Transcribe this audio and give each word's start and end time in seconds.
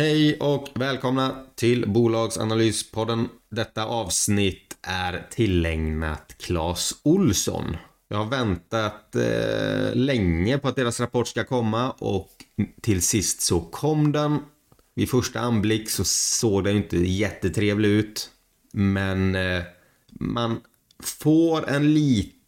Hej 0.00 0.36
och 0.38 0.68
välkomna 0.74 1.36
till 1.54 1.88
Bolagsanalyspodden. 1.88 3.28
Detta 3.50 3.84
avsnitt 3.84 4.76
är 4.82 5.26
tillägnat 5.30 6.34
Claes 6.38 6.92
Olsson. 7.02 7.76
Jag 8.08 8.18
har 8.18 8.30
väntat 8.30 9.16
eh, 9.16 9.94
länge 9.94 10.58
på 10.58 10.68
att 10.68 10.76
deras 10.76 11.00
rapport 11.00 11.28
ska 11.28 11.44
komma 11.44 11.90
och 11.90 12.28
till 12.80 13.02
sist 13.02 13.40
så 13.40 13.60
kom 13.60 14.12
den. 14.12 14.38
Vid 14.94 15.10
första 15.10 15.40
anblick 15.40 15.90
så 15.90 16.04
såg 16.04 16.64
den 16.64 16.76
inte 16.76 16.96
jättetrevlig 16.96 17.88
ut. 17.88 18.30
Men 18.72 19.34
eh, 19.34 19.62
man 20.10 20.60
får 21.02 21.68
en 21.68 21.94
liten 21.94 22.39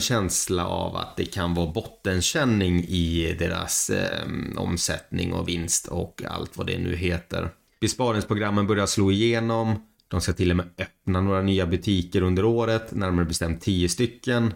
känsla 0.00 0.66
av 0.66 0.96
att 0.96 1.16
det 1.16 1.24
kan 1.24 1.54
vara 1.54 1.72
bottenkänning 1.72 2.84
i 2.84 3.36
deras 3.38 3.90
eh, 3.90 4.28
omsättning 4.56 5.32
och 5.32 5.48
vinst 5.48 5.86
och 5.86 6.22
allt 6.28 6.56
vad 6.56 6.66
det 6.66 6.78
nu 6.78 6.96
heter. 6.96 7.50
Besparingsprogrammen 7.80 8.66
börjar 8.66 8.86
slå 8.86 9.12
igenom. 9.12 9.74
De 10.08 10.20
ska 10.20 10.32
till 10.32 10.50
och 10.50 10.56
med 10.56 10.66
öppna 10.78 11.20
några 11.20 11.42
nya 11.42 11.66
butiker 11.66 12.22
under 12.22 12.44
året, 12.44 12.92
närmare 12.92 13.24
bestämt 13.24 13.62
10 13.62 13.88
stycken. 13.88 14.54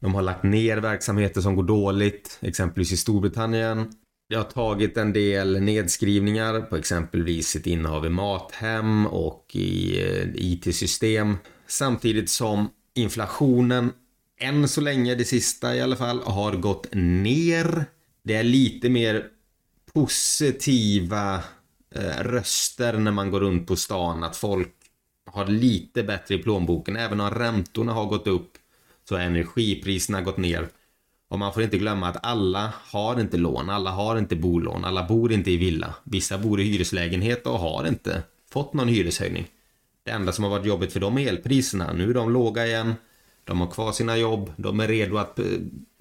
De 0.00 0.14
har 0.14 0.22
lagt 0.22 0.42
ner 0.42 0.76
verksamheter 0.76 1.40
som 1.40 1.56
går 1.56 1.62
dåligt, 1.62 2.38
exempelvis 2.40 2.92
i 2.92 2.96
Storbritannien. 2.96 3.92
Jag 4.28 4.38
har 4.38 4.44
tagit 4.44 4.96
en 4.96 5.12
del 5.12 5.60
nedskrivningar 5.60 6.60
på 6.60 6.76
exempelvis 6.76 7.48
sitt 7.48 7.66
innehav 7.66 8.06
i 8.06 8.08
Mathem 8.08 9.06
och 9.06 9.50
i 9.52 10.00
eh, 10.02 10.28
IT-system. 10.34 11.36
Samtidigt 11.66 12.30
som 12.30 12.68
inflationen, 12.94 13.92
än 14.38 14.68
så 14.68 14.80
länge, 14.80 15.14
det 15.14 15.24
sista 15.24 15.76
i 15.76 15.80
alla 15.80 15.96
fall, 15.96 16.22
har 16.22 16.52
gått 16.52 16.86
ner. 16.92 17.84
Det 18.22 18.34
är 18.34 18.44
lite 18.44 18.88
mer 18.88 19.24
positiva 19.92 21.42
eh, 21.94 22.22
röster 22.22 22.92
när 22.92 23.12
man 23.12 23.30
går 23.30 23.40
runt 23.40 23.66
på 23.66 23.76
stan 23.76 24.24
att 24.24 24.36
folk 24.36 24.72
har 25.26 25.46
lite 25.46 26.02
bättre 26.02 26.34
i 26.34 26.38
plånboken. 26.38 26.96
Även 26.96 27.20
om 27.20 27.30
räntorna 27.30 27.92
har 27.92 28.04
gått 28.04 28.26
upp 28.26 28.52
så 29.08 29.14
har 29.14 29.22
energipriserna 29.22 30.22
gått 30.22 30.36
ner. 30.36 30.68
Och 31.28 31.38
man 31.38 31.54
får 31.54 31.62
inte 31.62 31.78
glömma 31.78 32.08
att 32.08 32.26
alla 32.26 32.72
har 32.92 33.20
inte 33.20 33.36
lån, 33.36 33.70
alla 33.70 33.90
har 33.90 34.18
inte 34.18 34.36
bolån, 34.36 34.84
alla 34.84 35.02
bor 35.02 35.32
inte 35.32 35.50
i 35.50 35.56
villa. 35.56 35.94
Vissa 36.04 36.38
bor 36.38 36.60
i 36.60 36.64
hyreslägenhet 36.64 37.46
och 37.46 37.58
har 37.58 37.88
inte 37.88 38.22
fått 38.50 38.72
någon 38.72 38.88
hyreshöjning. 38.88 39.46
Det 40.04 40.10
enda 40.10 40.32
som 40.32 40.44
har 40.44 40.50
varit 40.50 40.66
jobbigt 40.66 40.92
för 40.92 41.00
dem 41.00 41.18
är 41.18 41.28
elpriserna. 41.28 41.92
Nu 41.92 42.10
är 42.10 42.14
de 42.14 42.32
låga 42.32 42.66
igen. 42.66 42.94
De 43.46 43.60
har 43.60 43.70
kvar 43.70 43.92
sina 43.92 44.16
jobb. 44.16 44.52
De 44.56 44.80
är 44.80 44.88
redo 44.88 45.16
att 45.16 45.38
eh, 45.38 45.44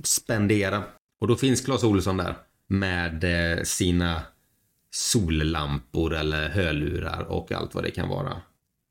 spendera. 0.03 0.83
Och 1.19 1.27
då 1.27 1.35
finns 1.35 1.61
Clas 1.61 1.83
Olsson 1.83 2.17
där 2.17 2.35
med 2.67 3.23
eh, 3.23 3.63
sina 3.63 4.21
sollampor 4.91 6.15
eller 6.15 6.49
hörlurar 6.49 7.21
och 7.29 7.51
allt 7.51 7.75
vad 7.75 7.83
det 7.83 7.91
kan 7.91 8.09
vara. 8.09 8.41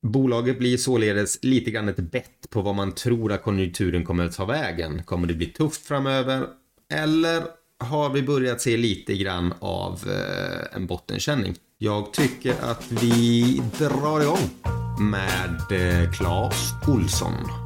Bolaget 0.02 0.58
blir 0.58 0.76
således 0.76 1.38
lite 1.42 1.70
grann 1.70 1.88
ett 1.88 1.96
bett 1.96 2.50
på 2.50 2.62
vad 2.62 2.74
man 2.74 2.92
tror 2.92 3.32
att 3.32 3.42
konjunkturen 3.42 4.04
kommer 4.04 4.24
att 4.24 4.36
ta 4.36 4.44
vägen. 4.44 5.02
Kommer 5.02 5.26
det 5.26 5.34
bli 5.34 5.46
tufft 5.46 5.86
framöver? 5.86 6.46
Eller 6.92 7.42
har 7.78 8.10
vi 8.10 8.22
börjat 8.22 8.60
se 8.60 8.76
lite 8.76 9.14
grann 9.14 9.54
av 9.58 10.00
eh, 10.06 10.76
en 10.76 10.86
bottenkänning? 10.86 11.54
Jag 11.78 12.12
tycker 12.12 12.54
att 12.62 12.92
vi 12.92 13.62
drar 13.78 14.20
igång 14.20 14.50
med 15.00 15.60
Clas 15.68 16.16
Claes 16.18 16.88
Olsson. 16.88 17.63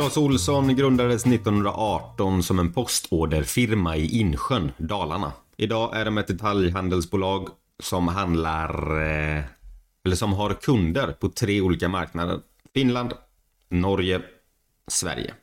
Clas 0.00 0.16
Olsson 0.16 0.76
grundades 0.76 1.26
1918 1.26 2.42
som 2.42 2.58
en 2.58 2.72
postorderfirma 2.72 3.96
i 3.96 4.20
Insjön, 4.20 4.72
Dalarna. 4.76 5.32
Idag 5.56 5.96
är 5.96 6.04
de 6.04 6.18
ett 6.18 6.26
detaljhandelsbolag 6.26 7.48
som 7.82 8.08
handlar, 8.08 9.00
eh, 9.00 9.44
eller 10.04 10.16
som 10.16 10.32
har 10.32 10.54
kunder 10.54 11.12
på 11.12 11.28
tre 11.28 11.60
olika 11.60 11.88
marknader. 11.88 12.40
Finland, 12.74 13.12
Norge, 13.68 14.22
Sverige. 14.88 15.34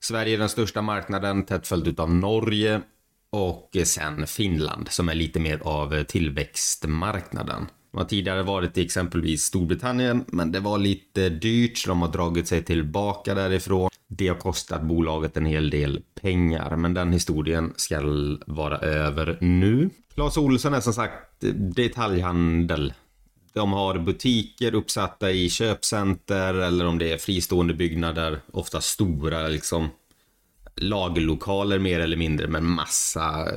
Sverige 0.00 0.34
är 0.34 0.38
den 0.38 0.48
största 0.48 0.82
marknaden, 0.82 1.44
tätt 1.44 1.66
följt 1.66 2.00
av 2.00 2.14
Norge 2.14 2.80
och 3.30 3.76
sen 3.84 4.26
Finland 4.26 4.88
som 4.88 5.08
är 5.08 5.14
lite 5.14 5.40
mer 5.40 5.60
av 5.62 6.04
tillväxtmarknaden. 6.04 7.66
De 7.96 8.00
har 8.00 8.08
tidigare 8.08 8.42
varit 8.42 8.78
i 8.78 8.82
exempelvis 8.82 9.42
Storbritannien, 9.42 10.24
men 10.28 10.52
det 10.52 10.60
var 10.60 10.78
lite 10.78 11.28
dyrt 11.28 11.78
så 11.78 11.88
de 11.88 12.02
har 12.02 12.08
dragit 12.08 12.48
sig 12.48 12.64
tillbaka 12.64 13.34
därifrån. 13.34 13.90
Det 14.08 14.28
har 14.28 14.36
kostat 14.36 14.82
bolaget 14.82 15.36
en 15.36 15.46
hel 15.46 15.70
del 15.70 16.02
pengar, 16.20 16.76
men 16.76 16.94
den 16.94 17.12
historien 17.12 17.72
ska 17.76 18.00
vara 18.46 18.78
över 18.78 19.38
nu. 19.40 19.90
Clas 20.14 20.36
Olsson 20.36 20.74
är 20.74 20.80
som 20.80 20.92
sagt 20.92 21.40
detaljhandel. 21.76 22.92
De 23.52 23.72
har 23.72 23.98
butiker 23.98 24.74
uppsatta 24.74 25.30
i 25.30 25.50
köpcenter 25.50 26.54
eller 26.54 26.86
om 26.86 26.98
det 26.98 27.12
är 27.12 27.18
fristående 27.18 27.74
byggnader, 27.74 28.40
ofta 28.52 28.80
stora 28.80 29.48
liksom 29.48 29.88
lagerlokaler 30.74 31.78
mer 31.78 32.00
eller 32.00 32.16
mindre 32.16 32.48
men 32.48 32.66
massa, 32.66 33.48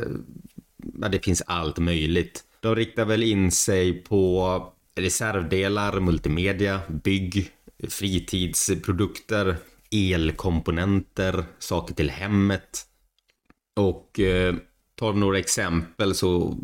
ja, 1.02 1.08
det 1.10 1.26
finns 1.26 1.42
allt 1.46 1.78
möjligt. 1.78 2.44
De 2.60 2.76
riktar 2.76 3.06
väl 3.06 3.24
in 3.24 3.52
sig 3.52 3.94
på 3.94 4.74
reservdelar, 4.96 6.00
multimedia, 6.00 6.82
bygg, 6.90 7.52
fritidsprodukter, 7.90 9.58
elkomponenter, 9.92 11.44
saker 11.60 11.94
till 11.94 12.10
hemmet. 12.10 12.86
Och 13.76 14.20
eh, 14.20 14.56
tar 14.96 15.14
några 15.14 15.40
exempel 15.40 16.16
så 16.16 16.58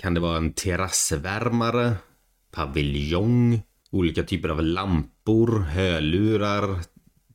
kan 0.00 0.14
det 0.14 0.20
vara 0.20 0.36
en 0.36 0.52
terrassvärmare, 0.52 1.96
paviljong, 2.50 3.62
olika 3.90 4.22
typer 4.22 4.48
av 4.48 4.62
lampor, 4.62 5.58
hörlurar, 5.58 6.80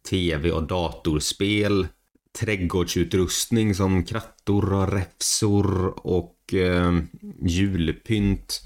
tv 0.09 0.51
och 0.51 0.63
datorspel, 0.63 1.87
trädgårdsutrustning 2.39 3.75
som 3.75 4.03
krattor 4.03 4.73
och 4.73 4.91
räfsor 4.91 5.93
och 6.07 6.35
eh, 6.53 6.99
julpynt. 7.41 8.61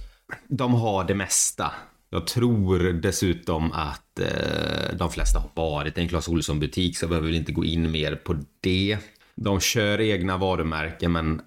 De 0.48 0.74
har 0.74 1.04
det 1.04 1.16
mesta. 1.16 1.72
Jag 2.10 2.28
tror 2.28 2.80
dessutom 2.94 3.72
att 3.72 4.20
eh, 4.20 4.98
de 4.98 5.12
flesta 5.12 5.40
har 5.40 5.50
varit 5.56 5.98
i 5.98 6.02
en 6.02 6.08
Clas 6.08 6.28
Ohlson 6.28 6.60
butik 6.60 6.98
så 6.98 7.04
jag 7.04 7.10
behöver 7.10 7.32
inte 7.32 7.52
gå 7.52 7.66
in 7.66 7.92
mer 7.92 8.16
på 8.16 8.36
det. 8.62 8.98
De 9.36 9.60
kör 9.60 10.02
egna 10.02 10.38
varumärken 10.38 11.12
men 11.12 11.42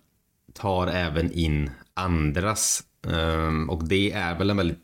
tar 0.52 0.86
även 0.86 1.32
in 1.32 1.70
andras. 1.94 2.82
Eh, 3.06 3.68
och 3.68 3.88
det 3.88 4.12
är 4.12 4.38
väl 4.38 4.50
en 4.50 4.56
väldigt 4.56 4.78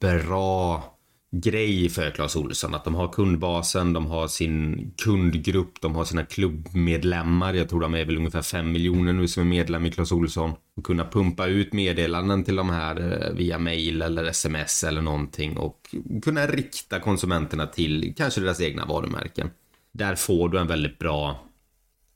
bra 0.00 0.84
grej 1.32 1.88
för 1.88 2.10
Clas 2.10 2.36
Olsson. 2.36 2.74
Att 2.74 2.84
de 2.84 2.94
har 2.94 3.08
kundbasen, 3.08 3.92
de 3.92 4.06
har 4.06 4.28
sin 4.28 4.90
kundgrupp, 4.96 5.80
de 5.80 5.94
har 5.94 6.04
sina 6.04 6.24
klubbmedlemmar. 6.24 7.54
Jag 7.54 7.68
tror 7.68 7.80
de 7.80 7.94
är 7.94 8.04
väl 8.04 8.16
ungefär 8.16 8.42
5 8.42 8.72
miljoner 8.72 9.12
nu 9.12 9.28
som 9.28 9.42
är 9.42 9.46
medlem 9.46 9.86
i 9.86 9.90
Clas 9.90 10.12
Olsson. 10.12 10.52
Och 10.76 10.84
kunna 10.84 11.04
pumpa 11.04 11.46
ut 11.46 11.72
meddelanden 11.72 12.44
till 12.44 12.56
de 12.56 12.70
här 12.70 13.12
eh, 13.12 13.34
via 13.34 13.58
mail 13.58 14.02
eller 14.02 14.24
sms 14.24 14.84
eller 14.84 15.02
någonting 15.02 15.56
och 15.56 15.94
kunna 16.22 16.46
rikta 16.46 17.00
konsumenterna 17.00 17.66
till 17.66 18.14
kanske 18.16 18.40
deras 18.40 18.60
egna 18.60 18.86
varumärken. 18.86 19.50
Där 19.92 20.14
får 20.14 20.48
du 20.48 20.58
en 20.58 20.66
väldigt 20.66 20.98
bra 20.98 21.44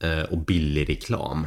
eh, 0.02 0.22
och 0.22 0.38
billig 0.38 0.88
reklam. 0.88 1.46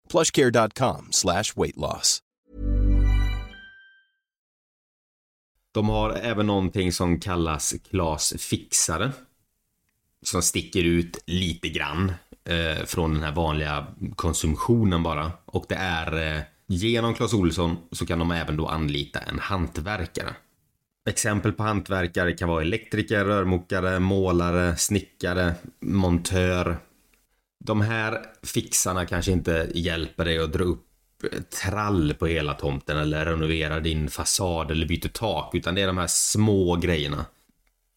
plushcare.com 0.11 1.07
slash 1.11 1.43
weight 1.55 1.77
loss. 1.77 2.19
De 5.73 5.89
har 5.89 6.09
även 6.13 6.47
någonting 6.47 6.91
som 6.91 7.19
kallas 7.19 7.73
Klas 7.89 8.33
Fixare. 8.39 9.11
Som 10.23 10.41
sticker 10.41 10.83
ut 10.83 11.23
lite 11.25 11.69
grann 11.69 12.13
eh, 12.45 12.85
från 12.85 13.13
den 13.13 13.23
här 13.23 13.31
vanliga 13.31 13.87
konsumtionen 14.15 15.03
bara. 15.03 15.31
Och 15.45 15.65
det 15.69 15.75
är 15.75 16.37
eh, 16.37 16.41
genom 16.67 17.13
Clas 17.13 17.33
Olsson 17.33 17.77
så 17.91 18.05
kan 18.05 18.19
de 18.19 18.31
även 18.31 18.57
då 18.57 18.67
anlita 18.67 19.19
en 19.19 19.39
hantverkare. 19.39 20.35
Exempel 21.09 21.51
på 21.51 21.63
hantverkare 21.63 22.33
kan 22.33 22.49
vara 22.49 22.61
elektriker, 22.61 23.25
rörmokare, 23.25 23.99
målare, 23.99 24.77
snickare, 24.77 25.53
montör. 25.79 26.77
De 27.63 27.81
här 27.81 28.25
fixarna 28.43 29.05
kanske 29.05 29.31
inte 29.31 29.71
hjälper 29.73 30.25
dig 30.25 30.39
att 30.39 30.53
dra 30.53 30.63
upp 30.63 30.87
trall 31.61 32.13
på 32.13 32.27
hela 32.27 32.53
tomten 32.53 32.97
eller 32.97 33.25
renovera 33.25 33.79
din 33.79 34.09
fasad 34.09 34.71
eller 34.71 34.85
byta 34.85 35.09
tak 35.09 35.55
utan 35.55 35.75
det 35.75 35.81
är 35.81 35.87
de 35.87 35.97
här 35.97 36.07
små 36.07 36.75
grejerna. 36.75 37.25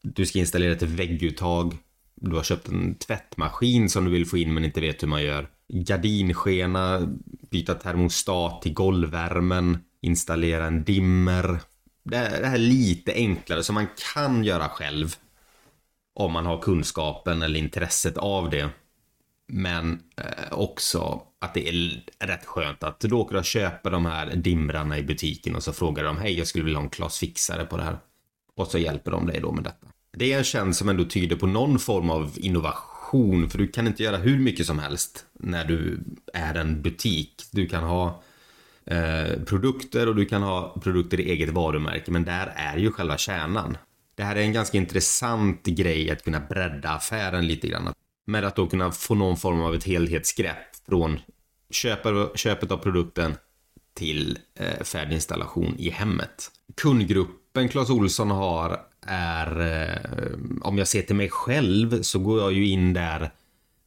Du 0.02 0.26
ska 0.26 0.38
installera 0.38 0.72
ett 0.72 0.82
vägguttag. 0.82 1.76
Du 2.14 2.36
har 2.36 2.42
köpt 2.42 2.68
en 2.68 2.94
tvättmaskin 2.94 3.90
som 3.90 4.04
du 4.04 4.10
vill 4.10 4.26
få 4.26 4.38
in 4.38 4.54
men 4.54 4.64
inte 4.64 4.80
vet 4.80 5.02
hur 5.02 5.08
man 5.08 5.22
gör. 5.22 5.48
Gardinskena, 5.68 7.14
byta 7.50 7.74
termostat 7.74 8.62
till 8.62 8.74
golvvärmen, 8.74 9.78
installera 10.00 10.66
en 10.66 10.84
dimmer. 10.84 11.58
Det 12.04 12.16
här 12.16 12.42
är 12.42 12.58
lite 12.58 13.12
enklare 13.12 13.62
som 13.62 13.74
man 13.74 13.86
kan 14.14 14.44
göra 14.44 14.68
själv. 14.68 15.16
Om 16.14 16.32
man 16.32 16.46
har 16.46 16.58
kunskapen 16.58 17.42
eller 17.42 17.58
intresset 17.58 18.18
av 18.18 18.50
det. 18.50 18.70
Men 19.48 20.02
eh, 20.16 20.52
också 20.52 21.22
att 21.40 21.54
det 21.54 21.68
är 21.68 22.04
rätt 22.18 22.44
skönt 22.44 22.82
att 22.82 23.00
du 23.00 23.14
åker 23.14 23.36
och 23.36 23.44
köper 23.44 23.90
de 23.90 24.06
här 24.06 24.36
dimrarna 24.36 24.98
i 24.98 25.02
butiken 25.02 25.56
och 25.56 25.62
så 25.62 25.72
frågar 25.72 26.04
de 26.04 26.18
hej 26.18 26.38
jag 26.38 26.46
skulle 26.46 26.64
vilja 26.64 26.78
ha 26.78 26.84
en 26.84 26.90
Klas 26.90 27.18
Fixare 27.18 27.64
på 27.64 27.76
det 27.76 27.82
här. 27.82 27.98
Och 28.56 28.66
så 28.66 28.78
hjälper 28.78 29.10
de 29.10 29.26
dig 29.26 29.40
då 29.40 29.52
med 29.52 29.64
detta. 29.64 29.86
Det 30.16 30.32
är 30.32 30.38
en 30.38 30.44
tjänst 30.44 30.78
som 30.78 30.88
ändå 30.88 31.04
tyder 31.04 31.36
på 31.36 31.46
någon 31.46 31.78
form 31.78 32.10
av 32.10 32.32
innovation 32.36 33.50
för 33.50 33.58
du 33.58 33.68
kan 33.68 33.86
inte 33.86 34.02
göra 34.02 34.16
hur 34.16 34.38
mycket 34.38 34.66
som 34.66 34.78
helst 34.78 35.26
när 35.32 35.64
du 35.64 36.04
är 36.32 36.54
en 36.54 36.82
butik. 36.82 37.42
Du 37.50 37.68
kan 37.68 37.84
ha 37.84 38.22
eh, 38.86 39.42
produkter 39.46 40.08
och 40.08 40.14
du 40.16 40.24
kan 40.24 40.42
ha 40.42 40.80
produkter 40.82 41.20
i 41.20 41.30
eget 41.30 41.48
varumärke 41.48 42.10
men 42.10 42.24
där 42.24 42.52
är 42.56 42.76
ju 42.76 42.92
själva 42.92 43.18
kärnan. 43.18 43.76
Det 44.14 44.22
här 44.22 44.36
är 44.36 44.40
en 44.40 44.52
ganska 44.52 44.78
intressant 44.78 45.64
grej 45.64 46.10
att 46.10 46.24
kunna 46.24 46.40
bredda 46.40 46.90
affären 46.90 47.46
lite 47.46 47.68
grann. 47.68 47.94
Med 48.26 48.44
att 48.44 48.56
då 48.56 48.66
kunna 48.66 48.90
få 48.90 49.14
någon 49.14 49.36
form 49.36 49.60
av 49.60 49.74
ett 49.74 49.84
helhetsgrepp 49.84 50.86
från 50.86 51.18
köpet 52.34 52.70
av 52.70 52.76
produkten 52.76 53.34
till 53.94 54.38
eh, 54.54 54.84
färdinstallation 54.84 55.74
i 55.78 55.90
hemmet. 55.90 56.50
Kundgruppen 56.76 57.68
Clas 57.68 57.90
Olsson 57.90 58.30
har 58.30 58.80
är, 59.06 59.60
eh, 59.60 60.38
om 60.62 60.78
jag 60.78 60.88
ser 60.88 61.02
till 61.02 61.16
mig 61.16 61.28
själv 61.30 62.02
så 62.02 62.18
går 62.18 62.40
jag 62.40 62.52
ju 62.52 62.66
in 62.68 62.92
där 62.92 63.30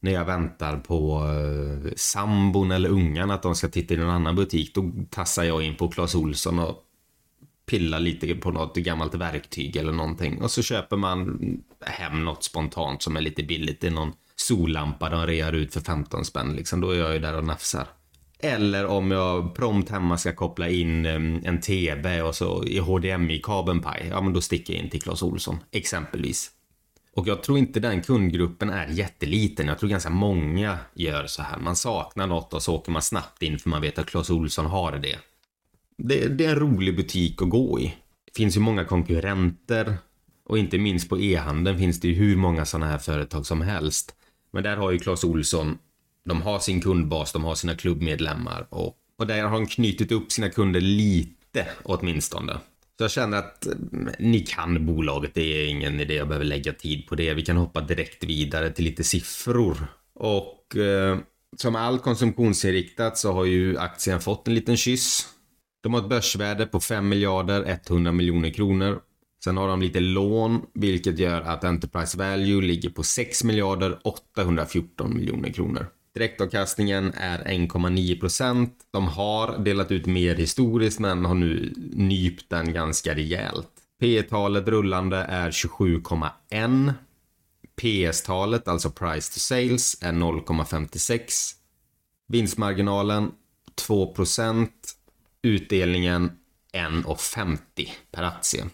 när 0.00 0.12
jag 0.12 0.24
väntar 0.24 0.76
på 0.76 1.24
eh, 1.26 1.92
sambon 1.96 2.70
eller 2.70 2.88
ungarna 2.88 3.34
att 3.34 3.42
de 3.42 3.54
ska 3.54 3.68
titta 3.68 3.94
i 3.94 3.96
någon 3.96 4.10
annan 4.10 4.36
butik. 4.36 4.74
Då 4.74 4.92
tassar 5.10 5.44
jag 5.44 5.62
in 5.62 5.76
på 5.76 5.88
Clas 5.88 6.14
Olsson 6.14 6.58
och 6.58 6.84
pillar 7.66 8.00
lite 8.00 8.34
på 8.34 8.50
något 8.50 8.76
gammalt 8.76 9.14
verktyg 9.14 9.76
eller 9.76 9.92
någonting. 9.92 10.42
Och 10.42 10.50
så 10.50 10.62
köper 10.62 10.96
man 10.96 11.38
hem 11.80 12.24
något 12.24 12.44
spontant 12.44 13.02
som 13.02 13.16
är 13.16 13.20
lite 13.20 13.42
billigt. 13.42 13.84
i 13.84 13.90
någon 13.90 14.12
sollampa 14.40 15.08
de 15.08 15.26
rear 15.26 15.52
ut 15.52 15.72
för 15.72 15.80
15 15.80 16.24
spänn 16.24 16.52
liksom. 16.52 16.80
Då 16.80 16.90
är 16.90 16.98
jag 16.98 17.12
ju 17.12 17.18
där 17.18 17.36
och 17.36 17.44
nafsar. 17.44 17.86
Eller 18.40 18.86
om 18.86 19.10
jag 19.10 19.54
prompt 19.54 19.90
hemma 19.90 20.18
ska 20.18 20.32
koppla 20.32 20.68
in 20.68 21.06
en 21.06 21.60
TV 21.60 22.22
och 22.22 22.34
så 22.34 22.64
i 22.64 22.78
HDMI-kabeln 22.78 23.82
paj. 23.82 24.06
Ja, 24.10 24.20
men 24.20 24.32
då 24.32 24.40
sticker 24.40 24.74
jag 24.74 24.82
in 24.82 24.90
till 24.90 25.02
Clas 25.02 25.22
Olsson 25.22 25.58
exempelvis. 25.70 26.50
Och 27.14 27.28
jag 27.28 27.42
tror 27.42 27.58
inte 27.58 27.80
den 27.80 28.02
kundgruppen 28.02 28.70
är 28.70 28.88
jätteliten. 28.88 29.66
Jag 29.68 29.78
tror 29.78 29.90
ganska 29.90 30.10
många 30.10 30.78
gör 30.94 31.26
så 31.26 31.42
här. 31.42 31.58
Man 31.58 31.76
saknar 31.76 32.26
något 32.26 32.54
och 32.54 32.62
så 32.62 32.74
åker 32.74 32.92
man 32.92 33.02
snabbt 33.02 33.42
in 33.42 33.58
för 33.58 33.70
man 33.70 33.82
vet 33.82 33.98
att 33.98 34.06
Clas 34.06 34.30
Olsson 34.30 34.66
har 34.66 34.92
det. 34.92 35.18
det. 35.96 36.28
Det 36.28 36.44
är 36.44 36.50
en 36.50 36.58
rolig 36.58 36.96
butik 36.96 37.42
att 37.42 37.50
gå 37.50 37.80
i. 37.80 37.94
Det 38.24 38.36
finns 38.36 38.56
ju 38.56 38.60
många 38.60 38.84
konkurrenter 38.84 39.96
och 40.44 40.58
inte 40.58 40.78
minst 40.78 41.08
på 41.08 41.20
e-handeln 41.20 41.78
finns 41.78 42.00
det 42.00 42.08
ju 42.08 42.14
hur 42.14 42.36
många 42.36 42.64
sådana 42.64 42.86
här 42.86 42.98
företag 42.98 43.46
som 43.46 43.60
helst. 43.60 44.14
Men 44.50 44.62
där 44.62 44.76
har 44.76 44.90
ju 44.90 44.98
Clas 44.98 45.24
Olsson, 45.24 45.78
de 46.24 46.42
har 46.42 46.58
sin 46.58 46.80
kundbas, 46.80 47.32
de 47.32 47.44
har 47.44 47.54
sina 47.54 47.74
klubbmedlemmar 47.74 48.66
och, 48.70 48.96
och 49.18 49.26
där 49.26 49.42
har 49.42 49.50
de 49.50 49.66
knutit 49.66 50.12
upp 50.12 50.32
sina 50.32 50.50
kunder 50.50 50.80
lite 50.80 51.66
åtminstone. 51.82 52.58
Så 52.98 53.04
jag 53.04 53.10
känner 53.10 53.38
att 53.38 53.66
mm, 53.66 54.08
ni 54.18 54.40
kan 54.40 54.86
bolaget, 54.86 55.34
det 55.34 55.62
är 55.62 55.68
ingen 55.68 56.00
idé 56.00 56.14
jag 56.14 56.28
behöver 56.28 56.46
lägga 56.46 56.72
tid 56.72 57.06
på 57.06 57.14
det. 57.14 57.34
Vi 57.34 57.44
kan 57.44 57.56
hoppa 57.56 57.80
direkt 57.80 58.24
vidare 58.24 58.70
till 58.70 58.84
lite 58.84 59.04
siffror. 59.04 59.76
Och 60.14 60.76
eh, 60.76 61.18
som 61.56 61.76
allt 61.76 62.02
konsumtionsinriktat 62.02 63.18
så 63.18 63.32
har 63.32 63.44
ju 63.44 63.78
aktien 63.78 64.20
fått 64.20 64.48
en 64.48 64.54
liten 64.54 64.76
kyss. 64.76 65.28
De 65.82 65.94
har 65.94 66.00
ett 66.00 66.08
börsvärde 66.08 66.66
på 66.66 66.80
5 66.80 67.08
miljarder 67.08 67.78
100 67.88 68.12
miljoner 68.12 68.50
kronor 68.50 69.00
Sen 69.44 69.56
har 69.56 69.68
de 69.68 69.82
lite 69.82 70.00
lån, 70.00 70.66
vilket 70.74 71.18
gör 71.18 71.40
att 71.40 71.64
Enterprise 71.64 72.18
Value 72.18 72.62
ligger 72.62 72.90
på 72.90 73.02
6 73.02 73.44
miljarder 73.44 73.98
814 74.04 75.14
miljoner 75.14 75.52
kronor. 75.52 75.86
Direktavkastningen 76.14 77.12
är 77.14 77.38
1,9 77.38 78.20
procent. 78.20 78.74
De 78.90 79.08
har 79.08 79.58
delat 79.58 79.92
ut 79.92 80.06
mer 80.06 80.34
historiskt 80.34 80.98
men 80.98 81.24
har 81.24 81.34
nu 81.34 81.74
nypt 81.92 82.50
den 82.50 82.72
ganska 82.72 83.14
rejält. 83.14 83.70
P 84.00 84.22
talet 84.22 84.68
rullande 84.68 85.16
är 85.16 85.50
27,1. 85.50 86.92
PS-talet, 87.80 88.68
alltså 88.68 88.90
price 88.90 89.32
to 89.32 89.38
sales, 89.38 90.02
är 90.02 90.12
0,56. 90.12 91.54
Vinstmarginalen 92.28 93.32
2 93.74 94.14
procent. 94.14 94.94
Utdelningen 95.42 96.30
1,50 96.72 97.58
per 98.10 98.22
aktie. 98.22 98.64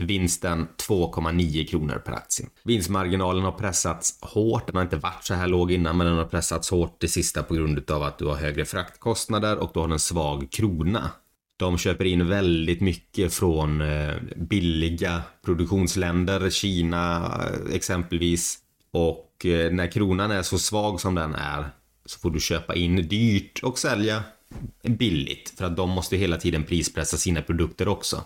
Vinsten 0.00 0.66
2,9 0.88 1.66
kronor 1.66 2.02
per 2.04 2.12
aktie. 2.12 2.46
Vinstmarginalen 2.64 3.44
har 3.44 3.52
pressats 3.52 4.18
hårt. 4.20 4.66
Den 4.66 4.76
har 4.76 4.82
inte 4.82 4.96
varit 4.96 5.24
så 5.24 5.34
här 5.34 5.48
låg 5.48 5.72
innan 5.72 5.96
men 5.96 6.06
den 6.06 6.16
har 6.16 6.24
pressats 6.24 6.70
hårt 6.70 7.00
det 7.00 7.08
sista 7.08 7.42
på 7.42 7.54
grund 7.54 7.90
av 7.90 8.02
att 8.02 8.18
du 8.18 8.26
har 8.26 8.36
högre 8.36 8.64
fraktkostnader 8.64 9.56
och 9.56 9.70
du 9.74 9.80
har 9.80 9.88
en 9.88 9.98
svag 9.98 10.48
krona. 10.50 11.10
De 11.58 11.78
köper 11.78 12.04
in 12.04 12.28
väldigt 12.28 12.80
mycket 12.80 13.34
från 13.34 13.80
eh, 13.80 14.14
billiga 14.36 15.22
produktionsländer, 15.44 16.50
Kina 16.50 17.16
eh, 17.16 17.74
exempelvis. 17.74 18.58
Och 18.90 19.46
eh, 19.46 19.72
när 19.72 19.90
kronan 19.92 20.30
är 20.30 20.42
så 20.42 20.58
svag 20.58 21.00
som 21.00 21.14
den 21.14 21.34
är 21.34 21.70
så 22.04 22.18
får 22.18 22.30
du 22.30 22.40
köpa 22.40 22.74
in 22.74 22.96
dyrt 22.96 23.60
och 23.62 23.78
sälja 23.78 24.22
billigt 24.82 25.52
för 25.56 25.64
att 25.64 25.76
de 25.76 25.90
måste 25.90 26.16
hela 26.16 26.36
tiden 26.36 26.64
prispressa 26.64 27.16
sina 27.16 27.42
produkter 27.42 27.88
också. 27.88 28.24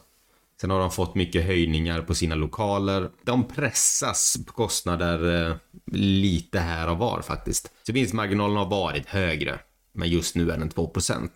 Sen 0.60 0.70
har 0.70 0.78
de 0.78 0.90
fått 0.90 1.14
mycket 1.14 1.46
höjningar 1.46 2.02
på 2.02 2.14
sina 2.14 2.34
lokaler. 2.34 3.10
De 3.22 3.48
pressas 3.48 4.36
på 4.46 4.52
kostnader 4.52 5.48
eh, 5.50 5.56
lite 5.92 6.58
här 6.58 6.90
och 6.90 6.98
var 6.98 7.22
faktiskt. 7.22 7.72
Så 7.86 7.92
vinstmarginalen 7.92 8.56
har 8.56 8.66
varit 8.66 9.06
högre. 9.06 9.58
Men 9.92 10.08
just 10.08 10.36
nu 10.36 10.50
är 10.50 10.58
den 10.58 10.70
2%. 10.70 11.28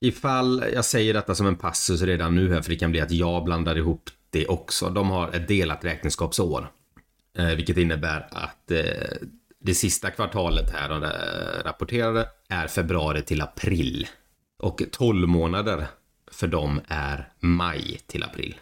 Ifall 0.00 0.64
jag 0.72 0.84
säger 0.84 1.14
detta 1.14 1.34
som 1.34 1.46
en 1.46 1.56
passus 1.56 2.02
redan 2.02 2.34
nu 2.34 2.54
här, 2.54 2.62
för 2.62 2.70
det 2.70 2.76
kan 2.76 2.90
bli 2.90 3.00
att 3.00 3.10
jag 3.10 3.44
blandar 3.44 3.78
ihop 3.78 4.10
det 4.30 4.46
också. 4.46 4.90
De 4.90 5.10
har 5.10 5.28
ett 5.32 5.48
delat 5.48 5.84
räkenskapsår. 5.84 6.70
Eh, 7.38 7.46
vilket 7.46 7.76
innebär 7.76 8.28
att 8.30 8.70
eh, 8.70 8.82
det 9.60 9.74
sista 9.74 10.10
kvartalet 10.10 10.70
här 10.70 10.88
de 10.88 11.00
rapporterade 11.64 12.28
är 12.48 12.66
februari 12.66 13.22
till 13.22 13.40
april. 13.40 14.08
Och 14.58 14.82
12 14.90 15.28
månader 15.28 15.86
för 16.30 16.46
dem 16.46 16.80
är 16.88 17.28
maj 17.40 18.00
till 18.06 18.22
april. 18.22 18.54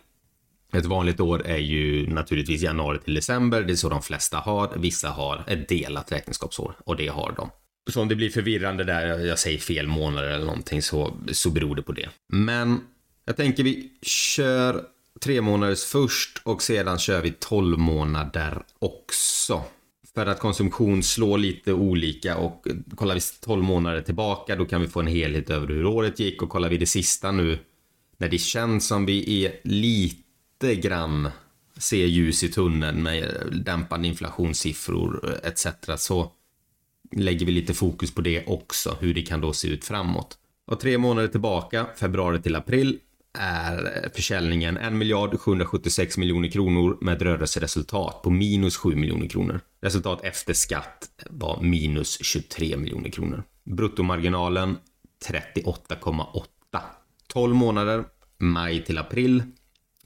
Ett 0.72 0.86
vanligt 0.86 1.20
år 1.20 1.46
är 1.46 1.58
ju 1.58 2.06
naturligtvis 2.06 2.62
januari 2.62 2.98
till 2.98 3.14
december. 3.14 3.62
Det 3.62 3.72
är 3.72 3.76
så 3.76 3.88
de 3.88 4.02
flesta 4.02 4.36
har. 4.36 4.72
Vissa 4.76 5.08
har 5.08 5.44
ett 5.46 5.68
delat 5.68 6.12
räkenskapsår 6.12 6.74
och 6.84 6.96
det 6.96 7.08
har 7.08 7.34
de. 7.36 7.50
Så 7.90 8.02
om 8.02 8.08
det 8.08 8.14
blir 8.14 8.30
förvirrande 8.30 8.84
där 8.84 9.18
jag 9.18 9.38
säger 9.38 9.58
fel 9.58 9.86
månader 9.86 10.28
eller 10.28 10.46
någonting 10.46 10.82
så, 10.82 11.16
så 11.32 11.50
beror 11.50 11.76
det 11.76 11.82
på 11.82 11.92
det. 11.92 12.08
Men 12.28 12.80
jag 13.24 13.36
tänker 13.36 13.62
vi 13.62 13.90
kör 14.02 14.82
tre 15.20 15.40
månaders 15.40 15.84
först 15.84 16.40
och 16.44 16.62
sedan 16.62 16.98
kör 16.98 17.20
vi 17.20 17.30
12 17.30 17.78
månader 17.78 18.62
också. 18.78 19.62
För 20.14 20.26
att 20.26 20.40
konsumtion 20.40 21.02
slår 21.02 21.38
lite 21.38 21.72
olika 21.72 22.36
och 22.36 22.66
kollar 22.94 23.14
vi 23.14 23.20
12 23.40 23.62
månader 23.62 24.02
tillbaka 24.02 24.56
då 24.56 24.64
kan 24.64 24.80
vi 24.80 24.88
få 24.88 25.00
en 25.00 25.06
helhet 25.06 25.50
över 25.50 25.66
hur 25.66 25.86
året 25.86 26.18
gick 26.18 26.42
och 26.42 26.48
kollar 26.48 26.68
vi 26.68 26.78
det 26.78 26.86
sista 26.86 27.32
nu 27.32 27.58
när 28.18 28.28
det 28.28 28.38
känns 28.38 28.86
som 28.86 29.06
vi 29.06 29.44
är 29.44 29.52
lite 29.64 30.21
grann 30.62 31.28
se 31.76 32.06
ljus 32.06 32.44
i 32.44 32.48
tunneln 32.48 33.02
med 33.02 33.48
dämpande 33.64 34.08
inflationssiffror 34.08 35.40
etc. 35.44 35.66
så 35.96 36.32
lägger 37.16 37.46
vi 37.46 37.52
lite 37.52 37.74
fokus 37.74 38.14
på 38.14 38.20
det 38.20 38.46
också, 38.46 38.96
hur 39.00 39.14
det 39.14 39.22
kan 39.22 39.40
då 39.40 39.52
se 39.52 39.68
ut 39.68 39.84
framåt. 39.84 40.38
Och 40.66 40.80
tre 40.80 40.98
månader 40.98 41.28
tillbaka, 41.28 41.86
februari 41.96 42.42
till 42.42 42.56
april, 42.56 42.98
är 43.38 44.10
försäljningen 44.14 44.76
1 44.76 44.92
miljard 44.92 45.40
776 45.40 46.18
miljoner 46.18 46.48
kronor 46.48 46.98
med 47.00 47.16
ett 47.16 47.22
rörelseresultat 47.22 48.22
på 48.22 48.30
minus 48.30 48.76
7 48.76 48.96
miljoner 48.96 49.28
kronor. 49.28 49.60
Resultat 49.80 50.24
efter 50.24 50.52
skatt 50.52 51.10
var 51.30 51.62
minus 51.62 52.24
23 52.24 52.76
miljoner 52.76 53.10
kronor. 53.10 53.42
Bruttomarginalen 53.64 54.76
38,8. 55.30 56.80
12 57.26 57.54
månader, 57.54 58.04
maj 58.38 58.84
till 58.84 58.98
april, 58.98 59.42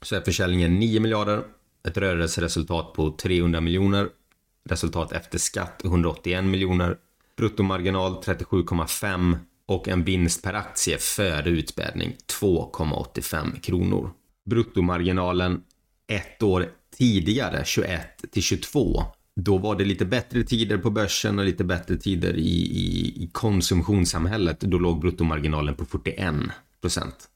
så 0.01 0.15
är 0.15 0.21
försäljningen 0.21 0.79
9 0.79 0.99
miljarder, 0.99 1.43
ett 1.87 1.97
rörelseresultat 1.97 2.93
på 2.93 3.11
300 3.11 3.61
miljoner, 3.61 4.09
resultat 4.69 5.11
efter 5.11 5.37
skatt 5.37 5.81
181 5.85 6.45
miljoner, 6.45 6.97
bruttomarginal 7.37 8.13
37,5 8.13 9.37
och 9.65 9.87
en 9.87 10.03
vinst 10.03 10.43
per 10.43 10.53
aktie 10.53 10.97
före 10.97 11.49
utspädning 11.49 12.15
2,85 12.41 13.59
kronor. 13.59 14.11
Bruttomarginalen 14.45 15.63
ett 16.07 16.43
år 16.43 16.69
tidigare, 16.97 17.65
21 17.65 18.01
till 18.31 18.43
22, 18.43 19.03
då 19.35 19.57
var 19.57 19.75
det 19.75 19.85
lite 19.85 20.05
bättre 20.05 20.43
tider 20.43 20.77
på 20.77 20.89
börsen 20.89 21.39
och 21.39 21.45
lite 21.45 21.63
bättre 21.63 21.95
tider 21.95 22.33
i, 22.33 22.57
i, 22.57 23.23
i 23.23 23.29
konsumtionssamhället. 23.31 24.59
Då 24.59 24.79
låg 24.79 24.99
bruttomarginalen 25.01 25.75
på 25.75 25.85
41 25.85 26.35
procent. 26.81 27.29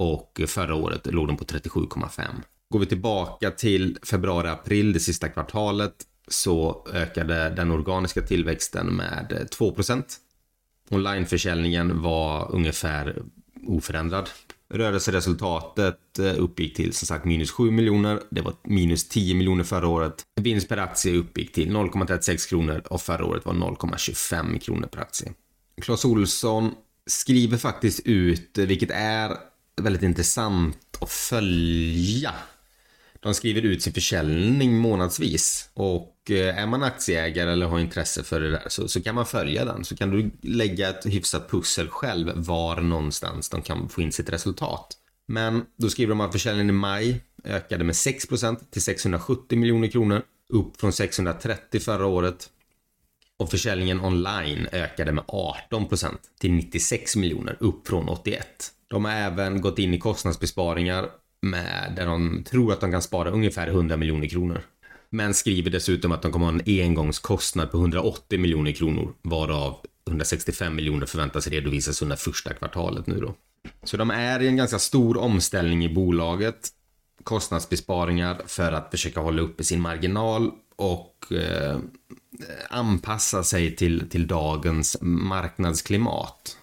Och 0.00 0.40
förra 0.46 0.74
året 0.74 1.06
låg 1.06 1.26
den 1.26 1.36
på 1.36 1.44
37,5. 1.44 2.22
Går 2.68 2.80
vi 2.80 2.86
tillbaka 2.86 3.50
till 3.50 3.98
februari-april, 4.02 4.92
det 4.92 5.00
sista 5.00 5.28
kvartalet, 5.28 5.94
så 6.28 6.86
ökade 6.92 7.50
den 7.50 7.70
organiska 7.70 8.22
tillväxten 8.22 8.86
med 8.86 9.48
2 9.50 9.76
Onlineförsäljningen 10.90 12.02
var 12.02 12.54
ungefär 12.54 13.22
oförändrad. 13.66 14.30
Rörelseresultatet 14.68 16.18
eh, 16.18 16.34
uppgick 16.42 16.76
till 16.76 16.92
som 16.92 17.06
sagt 17.06 17.24
minus 17.24 17.50
7 17.50 17.70
miljoner. 17.70 18.20
Det 18.30 18.40
var 18.40 18.54
minus 18.62 19.08
10 19.08 19.34
miljoner 19.34 19.64
förra 19.64 19.88
året. 19.88 20.22
Vinst 20.40 20.68
per 20.68 20.76
aktie 20.76 21.16
uppgick 21.16 21.52
till 21.52 21.70
0,36 21.70 22.48
kronor 22.48 22.82
och 22.90 23.02
förra 23.02 23.24
året 23.24 23.44
var 23.44 23.52
0,25 23.52 24.58
kronor 24.58 24.86
per 24.86 25.00
aktie. 25.00 25.32
Clas 25.82 26.04
Olsson 26.04 26.74
skriver 27.06 27.56
faktiskt 27.56 28.00
ut, 28.06 28.58
vilket 28.58 28.90
är 28.90 29.49
väldigt 29.76 30.02
intressant 30.02 30.98
att 31.00 31.10
följa 31.10 32.34
de 33.22 33.34
skriver 33.34 33.62
ut 33.62 33.82
sin 33.82 33.92
försäljning 33.92 34.78
månadsvis 34.78 35.70
och 35.74 36.30
eh, 36.30 36.58
är 36.58 36.66
man 36.66 36.82
aktieägare 36.82 37.52
eller 37.52 37.66
har 37.66 37.78
intresse 37.78 38.22
för 38.22 38.40
det 38.40 38.50
där 38.50 38.68
så, 38.68 38.88
så 38.88 39.02
kan 39.02 39.14
man 39.14 39.26
följa 39.26 39.64
den. 39.64 39.84
Så 39.84 39.96
kan 39.96 40.10
du 40.10 40.30
lägga 40.42 40.88
ett 40.88 41.06
hyfsat 41.06 41.50
pussel 41.50 41.88
själv 41.88 42.32
var 42.34 42.80
någonstans 42.80 43.48
de 43.48 43.62
kan 43.62 43.88
få 43.88 44.02
in 44.02 44.12
sitt 44.12 44.30
resultat. 44.30 44.96
Men 45.26 45.64
då 45.76 45.88
skriver 45.88 46.08
de 46.08 46.20
att 46.20 46.32
försäljningen 46.32 46.70
i 46.70 46.78
maj 46.78 47.20
ökade 47.44 47.84
med 47.84 47.94
6% 47.94 48.56
till 48.70 48.82
670 48.82 49.58
miljoner 49.58 49.88
kronor. 49.88 50.22
Upp 50.48 50.80
från 50.80 50.92
630 50.92 51.80
förra 51.80 52.06
året. 52.06 52.50
Och 53.36 53.50
försäljningen 53.50 54.00
online 54.00 54.66
ökade 54.72 55.12
med 55.12 55.24
18% 55.24 56.16
till 56.40 56.52
96 56.52 57.16
miljoner. 57.16 57.56
Upp 57.60 57.88
från 57.88 58.08
81. 58.08 58.72
De 58.90 59.04
har 59.04 59.12
även 59.12 59.60
gått 59.60 59.78
in 59.78 59.94
i 59.94 59.98
kostnadsbesparingar 59.98 61.08
med 61.42 61.92
där 61.96 62.06
de 62.06 62.44
tror 62.44 62.72
att 62.72 62.80
de 62.80 62.92
kan 62.92 63.02
spara 63.02 63.30
ungefär 63.30 63.66
100 63.66 63.96
miljoner 63.96 64.28
kronor. 64.28 64.60
Men 65.10 65.34
skriver 65.34 65.70
dessutom 65.70 66.12
att 66.12 66.22
de 66.22 66.32
kommer 66.32 66.46
ha 66.46 66.52
en 66.52 66.82
engångskostnad 66.82 67.70
på 67.70 67.78
180 67.78 68.38
miljoner 68.38 68.72
kronor 68.72 69.12
varav 69.22 69.76
165 70.08 70.76
miljoner 70.76 71.06
förväntas 71.06 71.46
redovisas 71.46 72.02
under 72.02 72.16
första 72.16 72.54
kvartalet 72.54 73.06
nu 73.06 73.20
då. 73.20 73.34
Så 73.84 73.96
de 73.96 74.10
är 74.10 74.42
i 74.42 74.48
en 74.48 74.56
ganska 74.56 74.78
stor 74.78 75.16
omställning 75.16 75.84
i 75.84 75.94
bolaget. 75.94 76.68
Kostnadsbesparingar 77.24 78.42
för 78.46 78.72
att 78.72 78.90
försöka 78.90 79.20
hålla 79.20 79.42
uppe 79.42 79.64
sin 79.64 79.80
marginal 79.80 80.50
och 80.76 81.32
eh, 81.32 81.78
anpassa 82.70 83.44
sig 83.44 83.76
till, 83.76 84.08
till 84.08 84.26
dagens 84.26 84.96
marknadsklimat. 85.00 86.56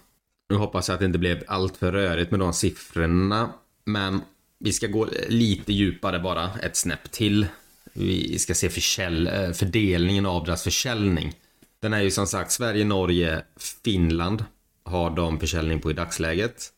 Nu 0.48 0.56
hoppas 0.56 0.88
jag 0.88 0.94
att 0.94 1.00
det 1.00 1.06
inte 1.06 1.18
blev 1.18 1.42
allt 1.46 1.76
för 1.76 1.92
rörigt 1.92 2.30
med 2.30 2.40
de 2.40 2.52
siffrorna. 2.52 3.52
Men 3.84 4.20
vi 4.58 4.72
ska 4.72 4.86
gå 4.86 5.08
lite 5.28 5.72
djupare 5.72 6.18
bara, 6.18 6.50
ett 6.62 6.76
snäpp 6.76 7.10
till. 7.10 7.46
Vi 7.92 8.38
ska 8.38 8.54
se 8.54 8.68
försäl 8.68 9.26
eh, 9.26 9.50
fördelningen 9.52 10.26
av 10.26 10.44
deras 10.44 10.64
försäljning. 10.64 11.32
Den 11.80 11.92
är 11.92 12.00
ju 12.00 12.10
som 12.10 12.26
sagt 12.26 12.52
Sverige, 12.52 12.84
Norge, 12.84 13.42
Finland 13.84 14.44
har 14.84 15.10
de 15.10 15.40
försäljning 15.40 15.80
på 15.80 15.90
i 15.90 15.94
dagsläget. 15.94 16.72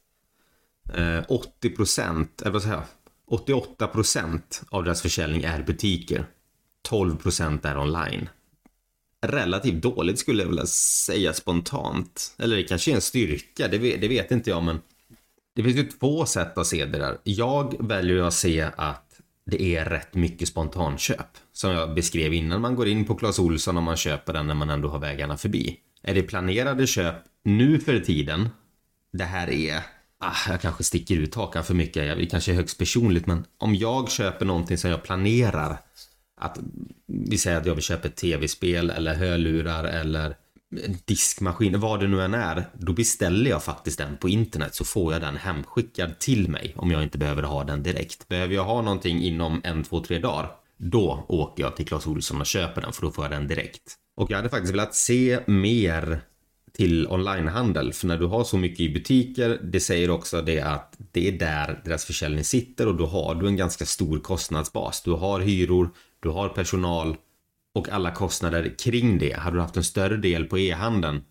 Eh, 0.94 1.24
80 1.28 1.70
procent, 1.70 2.42
eller 2.42 2.52
vad 2.52 2.62
säger 2.62 2.74
jag? 2.74 2.84
88 3.26 3.86
procent 3.86 4.62
av 4.68 4.84
deras 4.84 5.02
försäljning 5.02 5.42
är 5.42 5.62
butiker. 5.62 6.26
12 6.82 7.16
procent 7.16 7.64
är 7.64 7.78
online. 7.78 8.28
Relativt 9.26 9.82
dåligt 9.82 10.18
skulle 10.18 10.42
jag 10.42 10.48
vilja 10.48 10.66
säga 10.66 11.32
spontant. 11.32 12.34
Eller 12.38 12.56
det 12.56 12.62
kanske 12.62 12.90
är 12.90 12.94
en 12.94 13.00
styrka, 13.00 13.68
det 13.68 13.78
vet, 13.78 14.00
det 14.00 14.08
vet 14.08 14.30
inte 14.30 14.50
jag 14.50 14.62
men 14.62 14.80
det 15.56 15.62
finns 15.62 15.76
ju 15.76 15.84
två 15.84 16.26
sätt 16.26 16.58
att 16.58 16.66
se 16.66 16.84
det 16.84 16.98
där. 16.98 17.18
Jag 17.24 17.88
väljer 17.88 18.22
att 18.22 18.34
se 18.34 18.70
att 18.76 19.06
det 19.46 19.76
är 19.76 19.84
rätt 19.84 20.14
mycket 20.14 20.48
spontanköp. 20.48 21.26
Som 21.52 21.70
jag 21.70 21.94
beskrev 21.94 22.34
innan 22.34 22.60
man 22.60 22.74
går 22.74 22.88
in 22.88 23.04
på 23.04 23.14
Clas 23.14 23.38
Olsson 23.38 23.76
och 23.76 23.82
man 23.82 23.96
köper 23.96 24.32
den 24.32 24.46
när 24.46 24.54
man 24.54 24.70
ändå 24.70 24.88
har 24.88 24.98
vägarna 24.98 25.36
förbi. 25.36 25.76
Är 26.02 26.14
det 26.14 26.22
planerade 26.22 26.86
köp 26.86 27.14
nu 27.44 27.80
för 27.80 28.00
tiden? 28.00 28.48
Det 29.12 29.24
här 29.24 29.50
är 29.50 29.82
Ah, 30.22 30.50
jag 30.50 30.60
kanske 30.60 30.84
sticker 30.84 31.16
ut 31.16 31.34
hakan 31.34 31.64
för 31.64 31.74
mycket, 31.74 32.06
jag 32.06 32.30
kanske 32.30 32.52
är 32.52 32.56
högst 32.56 32.78
personligt 32.78 33.26
men 33.26 33.44
om 33.58 33.74
jag 33.74 34.10
köper 34.10 34.46
någonting 34.46 34.78
som 34.78 34.90
jag 34.90 35.02
planerar 35.02 35.78
att 36.40 36.58
vi 37.06 37.38
säger 37.38 37.56
att 37.56 37.66
jag 37.66 37.74
vill 37.74 37.84
köpa 37.84 38.08
ett 38.08 38.16
tv-spel 38.16 38.90
eller 38.90 39.14
hörlurar 39.14 39.84
eller 39.84 40.36
diskmaskin, 41.04 41.80
vad 41.80 42.00
det 42.00 42.08
nu 42.08 42.22
än 42.22 42.34
är, 42.34 42.64
då 42.78 42.92
beställer 42.92 43.50
jag 43.50 43.64
faktiskt 43.64 43.98
den 43.98 44.16
på 44.16 44.28
internet 44.28 44.74
så 44.74 44.84
får 44.84 45.12
jag 45.12 45.22
den 45.22 45.36
hemskickad 45.36 46.18
till 46.18 46.48
mig 46.48 46.74
om 46.76 46.90
jag 46.90 47.02
inte 47.02 47.18
behöver 47.18 47.42
ha 47.42 47.64
den 47.64 47.82
direkt. 47.82 48.28
Behöver 48.28 48.54
jag 48.54 48.64
ha 48.64 48.82
någonting 48.82 49.22
inom 49.22 49.60
en, 49.64 49.84
två, 49.84 50.00
tre 50.00 50.18
dagar, 50.18 50.50
då 50.76 51.24
åker 51.28 51.62
jag 51.62 51.76
till 51.76 51.86
Clas 51.86 52.06
Ohlson 52.06 52.40
och 52.40 52.46
köper 52.46 52.80
den 52.80 52.92
för 52.92 53.02
då 53.02 53.10
får 53.10 53.24
jag 53.24 53.32
den 53.32 53.48
direkt. 53.48 53.94
Och 54.16 54.30
jag 54.30 54.36
hade 54.36 54.48
faktiskt 54.48 54.72
velat 54.72 54.94
se 54.94 55.40
mer 55.46 56.20
till 56.72 57.06
onlinehandel, 57.06 57.92
för 57.92 58.06
när 58.06 58.18
du 58.18 58.26
har 58.26 58.44
så 58.44 58.58
mycket 58.58 58.80
i 58.80 58.88
butiker, 58.88 59.60
det 59.62 59.80
säger 59.80 60.10
också 60.10 60.42
det 60.42 60.60
att 60.60 60.96
det 61.12 61.28
är 61.28 61.32
där 61.32 61.80
deras 61.84 62.04
försäljning 62.04 62.44
sitter 62.44 62.88
och 62.88 62.96
då 62.96 63.06
har 63.06 63.34
du 63.34 63.46
en 63.46 63.56
ganska 63.56 63.86
stor 63.86 64.18
kostnadsbas. 64.18 65.02
Du 65.02 65.10
har 65.10 65.40
hyror, 65.40 65.90
du 66.20 66.28
har 66.28 66.48
personal, 66.48 67.16
och 67.74 67.88
alla 67.88 68.10
kostnader 68.10 68.74
kring 68.78 69.18
det. 69.18 69.38
Hade 69.38 69.56
du 69.56 69.60
haft 69.60 69.76
en 69.76 69.84
större 69.84 70.16
del 70.16 70.44
på 70.44 70.58
e-handeln 70.58 71.22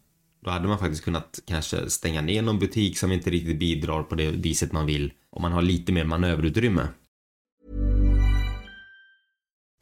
då 0.41 0.49
hade 0.49 0.67
man 0.67 0.79
faktiskt 0.79 1.03
kunnat 1.03 1.39
kanske 1.45 1.89
stänga 1.89 2.21
ner 2.21 2.41
någon 2.41 2.59
butik 2.59 2.97
som 2.97 3.11
inte 3.11 3.29
riktigt 3.29 3.59
bidrar 3.59 4.03
på 4.03 4.15
det 4.15 4.31
viset 4.31 4.71
man 4.71 4.85
vill. 4.85 5.13
Om 5.29 5.41
man 5.41 5.51
har 5.51 5.61
lite 5.61 5.91
mer 5.91 6.03
manöverutrymme. 6.03 6.87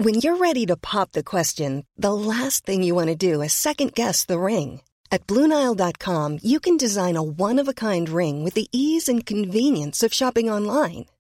When 0.04 0.16
you're 0.16 0.38
ready 0.38 0.68
to 0.68 0.76
pop 0.76 1.12
the 1.12 1.24
question, 1.24 1.84
the 2.02 2.14
last 2.14 2.66
thing 2.66 2.84
you 2.84 3.06
want 3.06 3.20
to 3.20 3.32
do 3.32 3.44
is 3.44 3.54
second 3.54 3.94
guess 3.96 4.26
the 4.26 4.34
ring. 4.38 4.82
At 5.10 5.28
BlueNile.com 5.28 6.40
you 6.44 6.60
can 6.60 6.78
design 6.78 7.18
a 7.18 7.22
one-of-a-kind 7.22 8.10
ring 8.10 8.44
with 8.46 8.56
the 8.56 8.68
ease 8.72 9.12
and 9.12 9.26
convenience 9.26 10.06
of 10.06 10.14
shopping 10.14 10.52
online. 10.52 11.06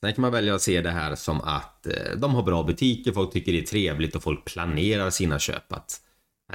Sen 0.00 0.12
kan 0.12 0.22
man 0.22 0.32
välja 0.32 0.54
att 0.54 0.62
se 0.62 0.80
det 0.80 0.90
här 0.90 1.14
som 1.14 1.40
att 1.40 1.86
eh, 1.86 2.16
de 2.16 2.34
har 2.34 2.42
bra 2.42 2.62
butiker, 2.62 3.12
folk 3.12 3.32
tycker 3.32 3.52
det 3.52 3.58
är 3.58 3.66
trevligt 3.66 4.16
och 4.16 4.22
folk 4.22 4.44
planerar 4.44 5.10
sina 5.10 5.38
köp 5.38 5.72
att 5.72 6.00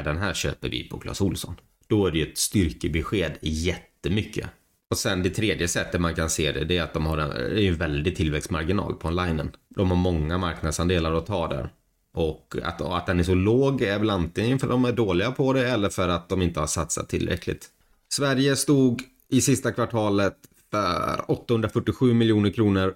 den 0.04 0.18
här 0.18 0.34
köper 0.34 0.70
vi 0.70 0.90
på 0.90 1.00
Clas 1.00 1.22
Olsson. 1.22 1.56
Då 1.88 2.08
är 2.08 2.12
det 2.12 2.18
ju 2.18 2.32
ett 2.32 2.38
styrkebesked 2.38 3.38
jättemycket. 3.42 4.50
Och 4.90 4.98
sen 4.98 5.24
det 5.24 5.30
tredje 5.30 5.68
sättet 5.68 6.02
man 6.02 6.16
kan 6.16 6.30
se 6.30 6.52
det, 6.52 6.66
det 6.66 6.78
är 6.78 6.84
att 6.84 6.94
de 6.94 7.06
har 7.06 7.18
en, 7.18 7.30
det 7.30 7.62
är 7.62 7.68
en 7.68 7.76
väldig 7.76 8.16
tillväxtmarginal 8.16 8.94
på 8.94 9.08
onlinen. 9.08 9.52
De 9.76 9.90
har 9.90 9.98
många 9.98 10.38
marknadsandelar 10.38 11.14
att 11.14 11.26
ta 11.26 11.48
där. 11.48 11.70
Och 12.14 12.56
att, 12.64 12.82
att 12.82 13.06
den 13.06 13.20
är 13.20 13.24
så 13.24 13.34
låg 13.34 13.82
är 13.82 14.00
väl 14.00 14.10
antingen 14.10 14.60
för 14.60 14.68
att 14.68 14.72
de 14.72 14.86
är 14.86 14.92
dåliga 14.92 15.32
på 15.32 15.54
det 15.54 15.70
eller 15.70 15.90
för 15.90 16.10
att 16.10 16.30
de 16.30 16.42
inte 16.42 16.60
har 16.60 16.68
satsat 16.68 17.10
tillräckligt. 17.10 17.70
Sverige 18.10 18.56
stod 18.56 19.02
i 19.30 19.42
sista 19.42 19.72
kvartalet 19.72 20.38
för 20.72 21.32
847 21.32 22.14
miljoner 22.14 22.50
kronor 22.50 22.94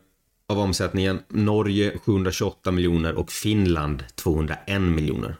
av 0.50 0.60
omsättningen. 0.60 1.20
Norge 1.28 1.98
728 1.98 2.72
miljoner 2.72 3.14
och 3.16 3.32
Finland 3.32 4.04
201 4.16 4.82
miljoner. 4.82 5.36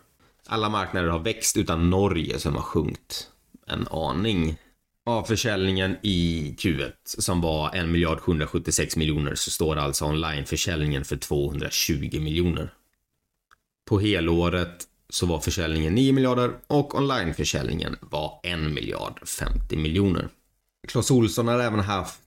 Alla 0.48 0.70
marknader 0.70 1.10
har 1.10 1.20
växt 1.20 1.58
utan 1.58 1.90
Norge 1.90 2.40
som 2.40 2.56
har 2.56 2.62
sjunkit 2.62 3.28
en 3.68 3.88
aning. 3.88 4.58
Av 5.06 5.24
försäljningen 5.24 5.98
i 6.02 6.56
Q1 6.60 6.92
som 7.04 7.42
var 7.42 7.76
1 7.76 7.90
miljard 7.90 8.20
776 8.20 8.96
miljoner 8.96 9.36
så 9.36 9.52
står 9.52 9.76
alltså 9.76 10.06
onlineförsäljningen 10.06 11.06
för 11.06 11.18
220 11.18 12.20
miljoner. 12.20 12.74
På 13.90 14.00
helåret 14.00 14.88
så 15.10 15.26
var 15.26 15.40
försäljningen 15.40 15.96
9 15.96 16.14
miljarder 16.14 16.52
och 16.68 16.96
onlineförsäljningen 16.96 17.96
var 18.02 18.40
1 18.44 18.60
miljard 18.60 19.28
50 19.28 19.76
miljoner. 19.76 20.30
Clas 20.88 21.12
Ohlson 21.12 21.48
har 21.48 21.60
även 21.60 21.80
haft 21.80 22.20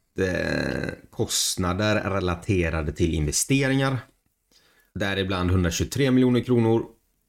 kostnader 1.11 2.11
relaterade 2.11 2.93
till 2.93 3.15
investeringar. 3.15 3.99
Däribland 4.95 5.51
123 5.51 6.11
miljoner 6.11 6.41
kronor 6.41 6.85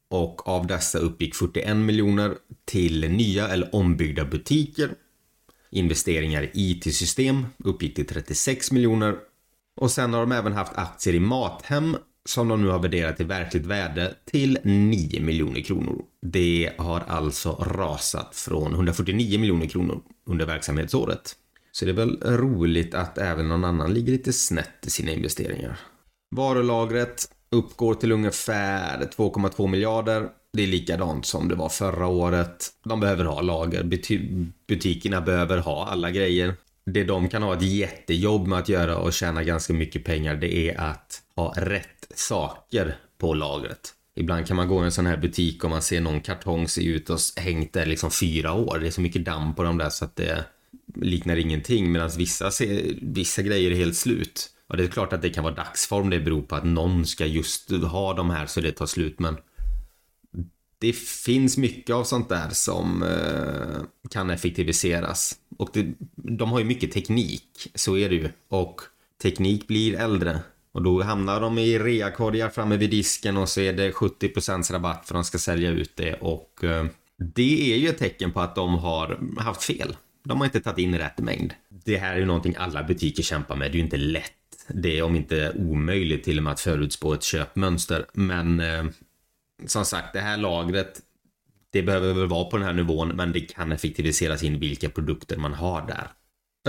och 0.10 0.48
av 0.48 0.68
dessa 0.68 1.00
uppgick 1.00 1.36
41 1.36 1.78
miljoner 1.78 2.34
till 2.66 3.12
nya 3.12 3.48
eller 3.48 3.76
ombyggda 3.76 4.26
butiker. 4.26 4.90
Investeringar 5.72 6.44
i 6.44 6.50
IT-system 6.54 7.46
uppgick 7.58 7.96
till 7.96 8.08
36 8.08 8.72
miljoner 8.72 9.16
och 9.76 9.92
sen 9.92 10.14
har 10.14 10.20
de 10.20 10.32
även 10.32 10.54
haft 10.54 10.74
aktier 10.76 11.14
i 11.14 11.20
Mathem 11.20 11.98
som 12.26 12.48
de 12.48 12.62
nu 12.62 12.68
har 12.68 12.80
värderat 12.80 13.18
till 13.18 13.26
verkligt 13.26 13.66
värde 13.66 14.16
till 14.26 14.60
9 14.64 15.22
miljoner 15.22 15.62
kronor. 15.62 16.02
Det 16.22 16.74
har 16.78 17.00
alltså 17.00 17.52
rasat 17.52 18.36
från 18.36 18.74
149 18.74 19.40
miljoner 19.40 19.68
kronor 19.68 20.02
under 20.26 20.46
verksamhetsåret. 20.46 21.36
Så 21.76 21.86
det 21.86 21.92
är 21.92 21.96
väl 21.96 22.20
roligt 22.22 22.94
att 22.94 23.18
även 23.18 23.48
någon 23.48 23.66
annan 23.66 23.94
ligger 23.94 24.12
lite 24.12 24.34
snett 24.34 24.86
i 24.86 24.90
sina 24.90 25.12
investeringar. 25.12 25.80
Varulagret 26.36 27.30
uppgår 27.50 27.94
till 27.94 28.12
ungefär 28.12 29.10
2,2 29.18 29.68
miljarder. 29.68 30.30
Det 30.54 30.64
är 30.64 30.68
likadant 30.68 31.26
som 31.26 31.48
det 31.48 31.56
var 31.56 31.70
förra 31.70 32.08
året. 32.08 32.70
De 32.84 33.00
behöver 33.00 33.26
ha 33.26 33.42
lager. 33.42 33.84
Butikerna 34.68 35.22
behöver 35.22 35.58
ha 35.58 35.88
alla 35.88 36.12
grejer. 36.12 36.54
Det 36.86 37.04
de 37.04 37.30
kan 37.30 37.44
ha 37.44 37.54
ett 37.54 37.62
jättejobb 37.62 38.48
med 38.48 38.60
att 38.60 38.70
göra 38.70 38.98
och 38.98 39.14
tjäna 39.14 39.44
ganska 39.44 39.74
mycket 39.74 40.06
pengar 40.06 40.36
det 40.36 40.56
är 40.70 40.82
att 40.82 41.22
ha 41.36 41.54
rätt 41.58 42.08
saker 42.16 42.98
på 43.18 43.34
lagret. 43.34 43.94
Ibland 44.16 44.48
kan 44.48 44.56
man 44.56 44.68
gå 44.68 44.82
i 44.82 44.86
en 44.86 44.92
sån 44.92 45.06
här 45.06 45.18
butik 45.18 45.64
och 45.64 45.70
man 45.70 45.82
ser 45.82 46.02
någon 46.02 46.22
kartong 46.22 46.68
se 46.68 46.86
ut 46.86 47.10
och 47.10 47.20
hängt 47.36 47.74
där 47.74 47.86
liksom 47.86 48.12
fyra 48.12 48.54
år. 48.54 48.80
Det 48.80 48.88
är 48.88 48.92
så 48.92 49.02
mycket 49.02 49.26
damm 49.26 49.56
på 49.56 49.64
dem 49.64 49.78
där 49.78 49.90
så 49.90 50.06
att 50.06 50.16
det 50.16 50.46
liknar 50.96 51.36
ingenting 51.36 51.92
medan 51.92 52.10
vissa, 52.18 52.52
vissa 53.02 53.42
grejer 53.42 53.72
är 53.72 53.76
helt 53.76 53.96
slut. 53.96 54.50
Och 54.68 54.78
det 54.78 54.84
är 54.84 54.88
klart 54.88 55.14
att 55.14 55.22
det 55.22 55.30
kan 55.30 55.44
vara 55.44 55.56
dagsform, 55.56 56.10
det 56.10 56.20
beror 56.20 56.42
på 56.42 56.56
att 56.56 56.66
någon 56.66 57.06
ska 57.06 57.26
just 57.26 57.72
ha 57.72 58.14
de 58.14 58.30
här 58.30 58.46
så 58.46 58.62
det 58.62 58.72
tar 58.72 58.86
slut 58.86 59.20
men 59.20 59.38
det 60.84 60.94
finns 60.96 61.58
mycket 61.58 61.96
av 61.96 62.04
sånt 62.04 62.30
där 62.30 62.50
som 62.50 63.04
eh, 63.04 64.10
kan 64.10 64.30
effektiviseras. 64.30 65.36
Och 65.58 65.70
det, 65.74 65.94
de 66.16 66.52
har 66.52 66.60
ju 66.60 66.66
mycket 66.66 66.92
teknik, 66.92 67.72
så 67.76 67.98
är 67.98 68.10
det 68.10 68.16
ju. 68.16 68.30
Och 68.48 68.82
teknik 69.22 69.68
blir 69.68 69.96
äldre. 69.96 70.40
Och 70.72 70.82
då 70.82 71.04
hamnar 71.04 71.42
de 71.42 71.58
i 71.58 71.80
reakorgar 71.80 72.50
framme 72.50 72.78
vid 72.78 72.90
disken 72.90 73.38
och 73.38 73.50
så 73.50 73.62
är 73.62 73.74
det 73.74 73.92
70% 73.92 74.72
rabatt 74.72 75.08
för 75.08 75.14
de 75.14 75.24
ska 75.24 75.38
sälja 75.38 75.70
ut 75.70 75.92
det. 75.96 76.14
Och 76.14 76.64
eh, 76.64 76.86
det 77.18 77.74
är 77.74 77.78
ju 77.78 77.90
ett 77.90 77.98
tecken 77.98 78.32
på 78.32 78.40
att 78.40 78.56
de 78.56 78.76
har 78.76 79.20
haft 79.38 79.64
fel. 79.64 79.96
De 80.24 80.38
har 80.38 80.46
inte 80.46 80.62
tagit 80.62 80.80
in 80.80 80.98
rätt 80.98 81.20
mängd. 81.20 81.54
Det 81.70 81.98
här 81.98 82.14
är 82.14 82.20
ju 82.20 82.26
någonting 82.26 82.56
alla 82.58 82.84
butiker 82.84 83.24
kämpar 83.24 83.56
med. 83.56 83.72
Det 83.72 83.76
är 83.76 83.78
ju 83.78 83.84
inte 83.84 83.98
lätt. 83.98 84.32
Det 84.68 84.98
är 84.98 85.04
om 85.04 85.16
inte 85.16 85.52
omöjligt 85.56 86.24
till 86.24 86.38
och 86.38 86.44
med 86.44 86.54
att 86.54 86.60
förutspå 86.60 87.14
ett 87.14 87.24
köpmönster. 87.24 88.06
Men 88.14 88.60
eh, 88.60 88.86
som 89.66 89.86
sagt, 89.86 90.14
det 90.14 90.20
här 90.20 90.38
lagret 90.38 91.02
det 91.74 91.84
behöver 91.84 92.14
väl 92.14 92.28
vara 92.28 92.46
på 92.46 92.58
den 92.58 92.66
här 92.66 92.74
nivån 92.74 93.08
men 93.08 93.32
det 93.32 93.40
kan 93.40 93.72
effektiviseras 93.72 94.44
in 94.44 94.60
vilka 94.60 94.90
produkter 94.90 95.38
man 95.38 95.54
har 95.54 95.88
där. 95.88 96.08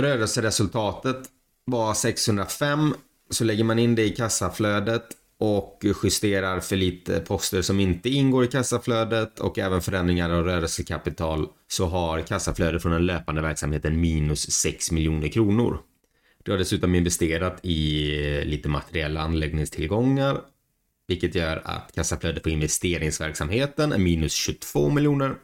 Rörelseresultatet 0.01 1.17
var 1.65 1.95
605 1.95 2.95
så 3.31 3.45
lägger 3.45 3.65
man 3.65 3.79
in 3.79 3.95
det 3.95 4.05
i 4.05 4.11
kassaflödet 4.11 5.07
och 5.39 5.85
justerar 6.05 6.61
för 6.61 6.77
lite 6.77 7.21
poster 7.21 7.63
som 7.63 7.81
inte 7.81 8.09
ingår 8.09 8.45
i 8.45 8.49
kassaflödet 8.49 9.41
och 9.41 9.59
även 9.59 9.81
förändringar 9.81 10.31
av 10.31 10.45
rörelsekapital 10.45 11.49
så 11.69 11.87
har 11.87 12.21
kassaflödet 12.21 12.83
från 12.83 12.93
den 12.93 13.07
löpande 13.07 13.43
verksamheten 13.43 14.01
minus 14.01 14.51
6 14.51 14.91
miljoner 14.91 15.29
kronor. 15.29 15.79
Du 16.43 16.51
har 16.51 16.59
dessutom 16.59 16.95
investerat 16.95 17.65
i 17.65 18.11
lite 18.45 18.69
materiella 18.69 19.21
anläggningstillgångar 19.21 20.41
vilket 21.07 21.35
gör 21.35 21.63
att 21.65 21.93
kassaflödet 21.95 22.43
på 22.43 22.51
investeringsverksamheten 22.51 23.93
är 23.93 23.99
minus 23.99 24.33
22 24.33 24.91
miljoner. 24.91 25.35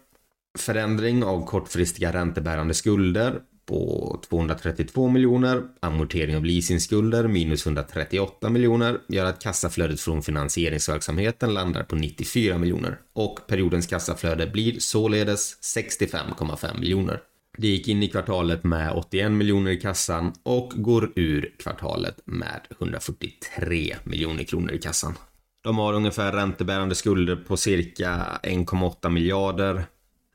Förändring 0.58 1.24
av 1.24 1.46
kortfristiga 1.46 2.12
räntebärande 2.12 2.74
skulder 2.74 3.40
på 3.66 4.20
232 4.28 5.08
miljoner. 5.08 5.62
Amortering 5.80 6.36
av 6.36 6.44
leasingskulder 6.44 7.28
minus 7.28 7.66
138 7.66 8.50
miljoner 8.50 8.98
gör 9.08 9.24
att 9.24 9.42
kassaflödet 9.42 10.00
från 10.00 10.22
finansieringsverksamheten 10.22 11.54
landar 11.54 11.82
på 11.82 11.96
94 11.96 12.58
miljoner 12.58 12.98
och 13.12 13.40
periodens 13.46 13.86
kassaflöde 13.86 14.46
blir 14.46 14.78
således 14.78 15.56
65,5 15.76 16.80
miljoner. 16.80 17.20
Det 17.58 17.66
gick 17.66 17.88
in 17.88 18.02
i 18.02 18.08
kvartalet 18.08 18.64
med 18.64 18.92
81 18.92 19.32
miljoner 19.32 19.70
i 19.70 19.76
kassan 19.76 20.32
och 20.42 20.72
går 20.76 21.12
ur 21.16 21.54
kvartalet 21.58 22.20
med 22.24 22.60
143 22.78 23.96
miljoner 24.04 24.44
kronor 24.44 24.72
i 24.72 24.78
kassan. 24.78 25.14
De 25.62 25.78
har 25.78 25.92
ungefär 25.92 26.32
räntebärande 26.32 26.94
skulder 26.94 27.36
på 27.36 27.56
cirka 27.56 28.40
1,8 28.42 29.10
miljarder. 29.10 29.84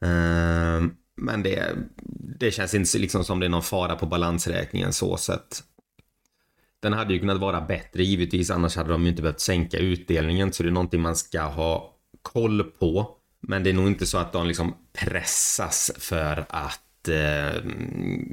Ehm, 0.02 0.92
men 1.18 1.44
det 1.44 1.76
det 2.40 2.52
känns 2.52 2.74
inte 2.74 2.98
liksom 2.98 3.24
som 3.24 3.40
det 3.40 3.46
är 3.46 3.50
någon 3.50 3.64
fara 3.64 3.96
på 3.96 4.06
balansräkningen 4.06 4.94
så 4.94 5.18
sett. 5.18 5.64
Den 6.80 6.94
hade 6.94 7.14
ju 7.14 7.20
kunnat 7.20 7.40
vara 7.40 7.62
bättre 7.62 8.04
givetvis, 8.04 8.52
annars 8.52 8.76
hade 8.76 8.90
de 8.90 9.04
ju 9.04 9.10
inte 9.10 9.22
behövt 9.22 9.40
sänka 9.40 9.78
utdelningen, 9.78 10.54
så 10.54 10.64
det 10.64 10.70
är 10.70 10.72
någonting 10.72 11.02
man 11.02 11.16
ska 11.16 11.42
ha 11.42 11.94
koll 12.22 12.64
på. 12.64 13.08
Men 13.42 13.64
det 13.64 13.70
är 13.70 13.74
nog 13.74 13.88
inte 13.88 14.06
så 14.06 14.18
att 14.18 14.34
de 14.34 14.48
liksom 14.48 14.76
pressas 14.94 15.92
för 15.98 16.46
att 16.50 17.08
eh, 17.08 17.62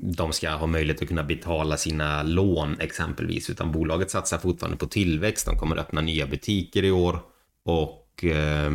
de 0.02 0.32
ska 0.32 0.50
ha 0.50 0.66
möjlighet 0.66 1.02
att 1.02 1.08
kunna 1.08 1.22
betala 1.22 1.76
sina 1.76 2.22
lån 2.22 2.76
exempelvis, 2.80 3.50
utan 3.50 3.72
bolaget 3.72 4.10
satsar 4.10 4.38
fortfarande 4.38 4.76
på 4.76 4.86
tillväxt. 4.86 5.46
De 5.46 5.58
kommer 5.58 5.76
öppna 5.76 6.00
nya 6.00 6.26
butiker 6.26 6.84
i 6.84 6.90
år 6.90 7.20
och 7.64 8.24
eh, 8.24 8.72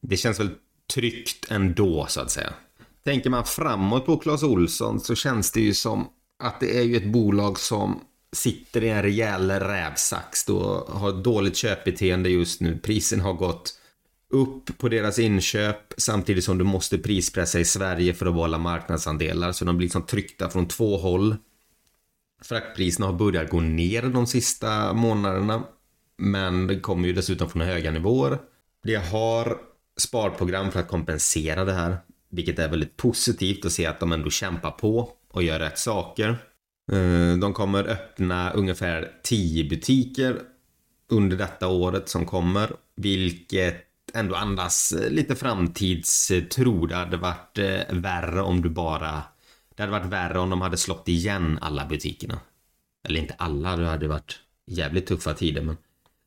det 0.00 0.16
känns 0.16 0.40
väl 0.40 0.50
tryggt 0.94 1.50
ändå 1.50 2.06
så 2.08 2.20
att 2.20 2.30
säga. 2.30 2.52
Tänker 3.08 3.30
man 3.30 3.44
framåt 3.44 4.06
på 4.06 4.16
Clas 4.16 4.42
Olsson 4.42 5.00
så 5.00 5.14
känns 5.14 5.52
det 5.52 5.60
ju 5.60 5.74
som 5.74 6.08
att 6.42 6.60
det 6.60 6.78
är 6.78 6.82
ju 6.82 6.96
ett 6.96 7.12
bolag 7.12 7.58
som 7.58 8.00
sitter 8.32 8.84
i 8.84 8.88
en 8.88 9.02
rejäl 9.02 9.50
rävsax 9.50 10.44
då 10.44 10.86
har 10.88 11.12
dåligt 11.12 11.56
köpbeteende 11.56 12.28
just 12.28 12.60
nu. 12.60 12.78
Prisen 12.78 13.20
har 13.20 13.32
gått 13.32 13.74
upp 14.30 14.78
på 14.78 14.88
deras 14.88 15.18
inköp 15.18 15.94
samtidigt 15.96 16.44
som 16.44 16.58
du 16.58 16.64
måste 16.64 16.98
prispressa 16.98 17.60
i 17.60 17.64
Sverige 17.64 18.14
för 18.14 18.26
att 18.26 18.34
behålla 18.34 18.58
marknadsandelar. 18.58 19.52
Så 19.52 19.64
de 19.64 19.76
blir 19.76 19.86
liksom 19.86 20.06
tryckta 20.06 20.50
från 20.50 20.68
två 20.68 20.96
håll. 20.96 21.36
Fraktpriserna 22.42 23.06
har 23.06 23.14
börjat 23.14 23.50
gå 23.50 23.60
ner 23.60 24.02
de 24.02 24.26
sista 24.26 24.92
månaderna. 24.92 25.62
Men 26.18 26.66
det 26.66 26.80
kommer 26.80 27.08
ju 27.08 27.14
dessutom 27.14 27.48
från 27.48 27.62
höga 27.62 27.90
nivåer. 27.90 28.38
Det 28.82 28.96
har 28.96 29.58
sparprogram 29.96 30.70
för 30.70 30.80
att 30.80 30.88
kompensera 30.88 31.64
det 31.64 31.72
här. 31.72 31.98
Vilket 32.30 32.58
är 32.58 32.68
väldigt 32.68 32.96
positivt 32.96 33.64
att 33.64 33.72
se 33.72 33.86
att 33.86 34.00
de 34.00 34.12
ändå 34.12 34.30
kämpar 34.30 34.70
på 34.70 35.10
och 35.30 35.42
gör 35.42 35.58
rätt 35.58 35.78
saker. 35.78 36.28
Eh, 36.92 37.36
de 37.40 37.52
kommer 37.52 37.88
öppna 37.88 38.50
ungefär 38.50 39.12
10 39.22 39.64
butiker 39.64 40.40
under 41.08 41.36
detta 41.36 41.68
året 41.68 42.08
som 42.08 42.26
kommer. 42.26 42.70
Vilket 42.96 43.88
ändå 44.14 44.34
andas 44.34 44.92
eh, 44.92 45.10
lite 45.10 45.36
framtidstro. 45.36 46.86
Det 46.86 46.96
hade 46.96 47.16
varit 47.16 47.58
eh, 47.58 47.80
värre 47.90 48.42
om 48.42 48.62
du 48.62 48.68
bara... 48.68 49.22
Det 49.76 49.82
hade 49.82 49.92
varit 49.92 50.12
värre 50.12 50.38
om 50.38 50.50
de 50.50 50.60
hade 50.60 50.76
slått 50.76 51.08
igen 51.08 51.58
alla 51.60 51.86
butikerna. 51.86 52.40
Eller 53.08 53.20
inte 53.20 53.34
alla, 53.34 53.76
det 53.76 53.86
hade 53.86 54.08
varit 54.08 54.38
jävligt 54.66 55.06
tuffa 55.06 55.34
tider 55.34 55.62
men 55.62 55.76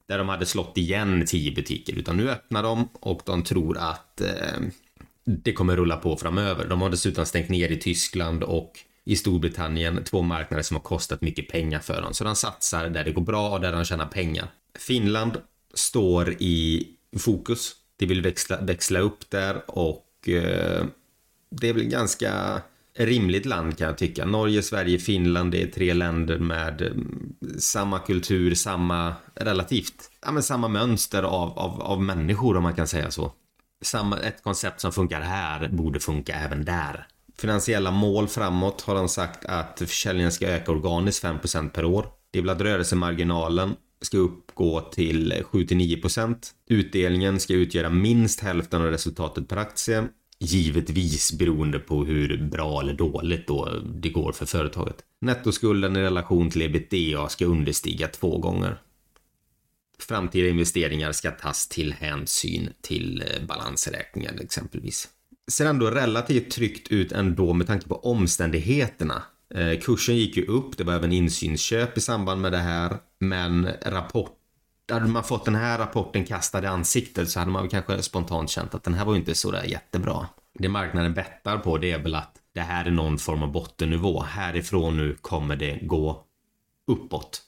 där 0.07 0.17
de 0.17 0.29
hade 0.29 0.45
slått 0.45 0.77
igen 0.77 1.25
tio 1.27 1.51
butiker 1.51 1.93
utan 1.93 2.17
nu 2.17 2.29
öppnar 2.29 2.63
de 2.63 2.89
och 2.93 3.21
de 3.25 3.43
tror 3.43 3.77
att 3.77 4.21
eh, 4.21 4.59
det 5.25 5.53
kommer 5.53 5.75
rulla 5.75 5.97
på 5.97 6.17
framöver. 6.17 6.67
De 6.67 6.81
har 6.81 6.89
dessutom 6.89 7.25
stängt 7.25 7.49
ner 7.49 7.69
i 7.69 7.77
Tyskland 7.77 8.43
och 8.43 8.71
i 9.03 9.15
Storbritannien, 9.15 10.03
två 10.03 10.21
marknader 10.21 10.63
som 10.63 10.75
har 10.75 10.81
kostat 10.81 11.21
mycket 11.21 11.47
pengar 11.47 11.79
för 11.79 12.01
dem. 12.01 12.13
Så 12.13 12.23
de 12.23 12.35
satsar 12.35 12.89
där 12.89 13.03
det 13.03 13.11
går 13.11 13.21
bra 13.21 13.49
och 13.49 13.61
där 13.61 13.71
de 13.71 13.85
tjänar 13.85 14.05
pengar. 14.05 14.47
Finland 14.79 15.37
står 15.73 16.33
i 16.39 16.87
fokus. 17.19 17.71
De 17.97 18.05
vill 18.05 18.21
växla, 18.21 18.61
växla 18.61 18.99
upp 18.99 19.29
där 19.29 19.61
och 19.67 20.29
eh, 20.29 20.85
det 21.51 21.69
är 21.69 21.73
väl 21.73 21.83
ganska 21.83 22.61
rimligt 22.97 23.45
land 23.45 23.77
kan 23.77 23.87
jag 23.87 23.97
tycka. 23.97 24.25
Norge, 24.25 24.61
Sverige, 24.61 24.99
Finland, 24.99 25.51
det 25.51 25.61
är 25.61 25.67
tre 25.67 25.93
länder 25.93 26.39
med 26.39 26.81
eh, 26.81 26.89
samma 27.59 27.99
kultur, 27.99 28.55
samma 28.55 29.13
relativt, 29.35 30.11
ja 30.25 30.31
men 30.31 30.43
samma 30.43 30.67
mönster 30.67 31.23
av, 31.23 31.59
av, 31.59 31.81
av 31.81 32.01
människor 32.01 32.57
om 32.57 32.63
man 32.63 32.75
kan 32.75 32.87
säga 32.87 33.11
så. 33.11 33.31
Samma, 33.81 34.17
ett 34.19 34.43
koncept 34.43 34.81
som 34.81 34.91
funkar 34.91 35.21
här 35.21 35.67
borde 35.67 35.99
funka 35.99 36.33
även 36.33 36.65
där. 36.65 37.07
Finansiella 37.37 37.91
mål 37.91 38.27
framåt 38.27 38.81
har 38.81 38.95
de 38.95 39.09
sagt 39.09 39.45
att 39.45 39.79
försäljningen 39.79 40.31
ska 40.31 40.47
öka 40.47 40.71
organiskt 40.71 41.23
5% 41.23 41.69
per 41.69 41.85
år. 41.85 42.05
Det 42.31 42.41
vill 42.41 42.49
att 42.49 42.61
rörelsemarginalen 42.61 43.75
ska 44.01 44.17
uppgå 44.17 44.81
till 44.81 45.33
7-9%. 45.51 46.37
Utdelningen 46.67 47.39
ska 47.39 47.53
utgöra 47.53 47.89
minst 47.89 48.39
hälften 48.39 48.81
av 48.81 48.87
resultatet 48.87 49.47
per 49.49 49.57
aktie 49.57 50.07
Givetvis 50.43 51.33
beroende 51.33 51.79
på 51.79 52.05
hur 52.05 52.49
bra 52.51 52.81
eller 52.81 52.93
dåligt 52.93 53.47
då 53.47 53.69
det 53.95 54.09
går 54.09 54.31
för 54.31 54.45
företaget. 54.45 54.95
Nettoskulden 55.21 55.95
i 55.95 56.01
relation 56.01 56.49
till 56.49 56.61
ebitda 56.61 57.29
ska 57.29 57.45
understiga 57.45 58.07
två 58.07 58.37
gånger. 58.37 58.81
Framtida 60.03 60.49
investeringar 60.49 61.11
ska 61.11 61.31
tas 61.31 61.67
till 61.67 61.93
hänsyn 61.93 62.69
till 62.81 63.23
eh, 63.27 63.45
balansräkningen 63.47 64.39
exempelvis. 64.39 65.07
Ser 65.51 65.65
ändå 65.65 65.91
relativt 65.91 66.51
tryggt 66.51 66.87
ut 66.87 67.11
ändå 67.11 67.53
med 67.53 67.67
tanke 67.67 67.87
på 67.87 67.95
omständigheterna. 67.95 69.23
Eh, 69.55 69.79
kursen 69.79 70.17
gick 70.17 70.37
ju 70.37 70.45
upp, 70.45 70.77
det 70.77 70.83
var 70.83 70.93
även 70.93 71.11
insynsköp 71.11 71.97
i 71.97 72.01
samband 72.01 72.41
med 72.41 72.51
det 72.51 72.57
här, 72.57 72.97
men 73.19 73.69
rapport 73.85 74.37
hade 74.91 75.07
man 75.07 75.23
fått 75.23 75.45
den 75.45 75.55
här 75.55 75.77
rapporten 75.77 76.25
kastad 76.25 76.63
i 76.63 76.65
ansiktet 76.65 77.29
så 77.29 77.39
hade 77.39 77.51
man 77.51 77.69
kanske 77.69 78.01
spontant 78.01 78.49
känt 78.49 78.75
att 78.75 78.83
den 78.83 78.93
här 78.93 79.05
var 79.05 79.13
ju 79.13 79.19
inte 79.19 79.35
så 79.35 79.51
där 79.51 79.63
jättebra. 79.63 80.27
Det 80.53 80.69
marknaden 80.69 81.13
bettar 81.13 81.57
på 81.57 81.77
det 81.77 81.91
är 81.91 81.99
väl 81.99 82.15
att 82.15 82.35
det 82.53 82.61
här 82.61 82.85
är 82.85 82.91
någon 82.91 83.17
form 83.17 83.43
av 83.43 83.51
bottennivå. 83.51 84.21
Härifrån 84.21 84.97
nu 84.97 85.17
kommer 85.21 85.55
det 85.55 85.79
gå 85.81 86.23
uppåt. 86.87 87.41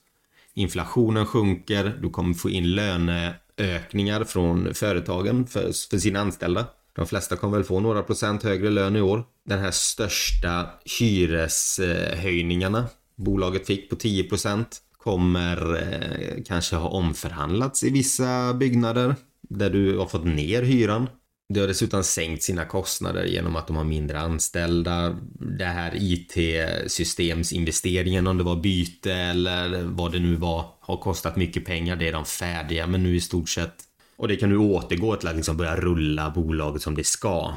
Inflationen 0.56 1.26
sjunker, 1.26 2.00
du 2.02 2.10
kommer 2.10 2.34
få 2.34 2.50
in 2.50 2.76
löneökningar 2.76 4.24
från 4.24 4.74
företagen 4.74 5.48
för, 5.48 5.90
för 5.90 5.98
sina 5.98 6.20
anställda. 6.20 6.66
De 6.96 7.08
flesta 7.08 7.36
kommer 7.36 7.58
väl 7.58 7.66
få 7.66 7.80
några 7.80 8.04
procent 8.04 8.44
högre 8.44 8.70
lön 8.70 8.96
i 8.96 9.02
år. 9.02 9.24
Den 9.46 9.60
här 9.60 9.72
största 9.72 10.70
hyreshöjningarna 11.00 12.86
bolaget 13.16 13.68
fick 13.68 13.90
på 13.90 13.96
10 13.96 14.24
procent 14.24 14.82
kommer 14.98 15.76
eh, 15.76 16.44
kanske 16.46 16.76
ha 16.76 16.90
omförhandlats 16.90 17.84
i 17.84 17.90
vissa 17.90 18.54
byggnader 18.54 19.16
där 19.50 19.70
du 19.70 19.98
har 19.98 20.06
fått 20.06 20.26
ner 20.26 20.64
hyran. 20.64 21.10
Det 21.54 21.60
har 21.60 21.68
dessutom 21.68 22.04
sänkt 22.04 22.44
sina 22.44 22.66
kostnader 22.66 23.26
genom 23.26 23.56
att 23.56 23.68
de 23.68 23.76
har 23.76 23.84
mindre 23.84 24.20
anställda. 24.20 25.18
Det 25.58 25.66
här 25.66 25.92
IT-systemsinvesteringen 25.96 28.28
om 28.28 28.38
det 28.38 28.44
var 28.44 28.56
byte 28.56 29.14
eller 29.14 29.84
vad 29.84 30.12
det 30.12 30.20
nu 30.20 30.36
var 30.36 30.66
har 30.80 30.98
kostat 30.98 31.36
mycket 31.36 31.66
pengar. 31.66 31.96
Det 31.96 32.08
är 32.08 32.14
de 32.14 32.26
färdiga 32.26 32.88
med 32.88 33.00
nu 33.00 33.16
i 33.16 33.22
stort 33.22 33.50
sett. 33.50 33.76
Och 34.16 34.28
det 34.28 34.36
kan 34.36 34.50
nu 34.50 34.58
återgå 34.58 35.16
till 35.16 35.28
att 35.28 35.36
liksom 35.36 35.58
börja 35.58 35.76
rulla 35.76 36.30
bolaget 36.30 36.82
som 36.82 36.96
det 36.96 37.04
ska. 37.04 37.56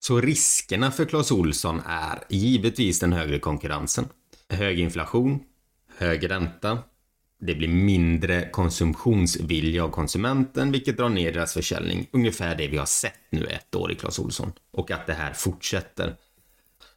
Så 0.00 0.20
riskerna 0.20 0.90
för 0.90 1.04
Clas 1.04 1.30
Olsson 1.30 1.82
är 1.86 2.18
givetvis 2.28 3.00
den 3.00 3.12
högre 3.12 3.38
konkurrensen. 3.38 4.04
Hög 4.48 4.80
inflation, 4.80 5.40
hög 5.98 6.30
ränta. 6.30 6.78
Det 7.40 7.54
blir 7.54 7.68
mindre 7.68 8.48
konsumtionsvilja 8.50 9.84
av 9.84 9.88
konsumenten 9.88 10.72
vilket 10.72 10.96
drar 10.96 11.08
ner 11.08 11.32
deras 11.32 11.54
försäljning. 11.54 12.06
Ungefär 12.10 12.54
det 12.54 12.68
vi 12.68 12.76
har 12.76 12.86
sett 12.86 13.20
nu 13.30 13.44
ett 13.44 13.74
år 13.74 13.92
i 13.92 13.94
Clas 13.94 14.18
Ohlson. 14.18 14.52
Och 14.70 14.90
att 14.90 15.06
det 15.06 15.14
här 15.14 15.32
fortsätter. 15.32 16.14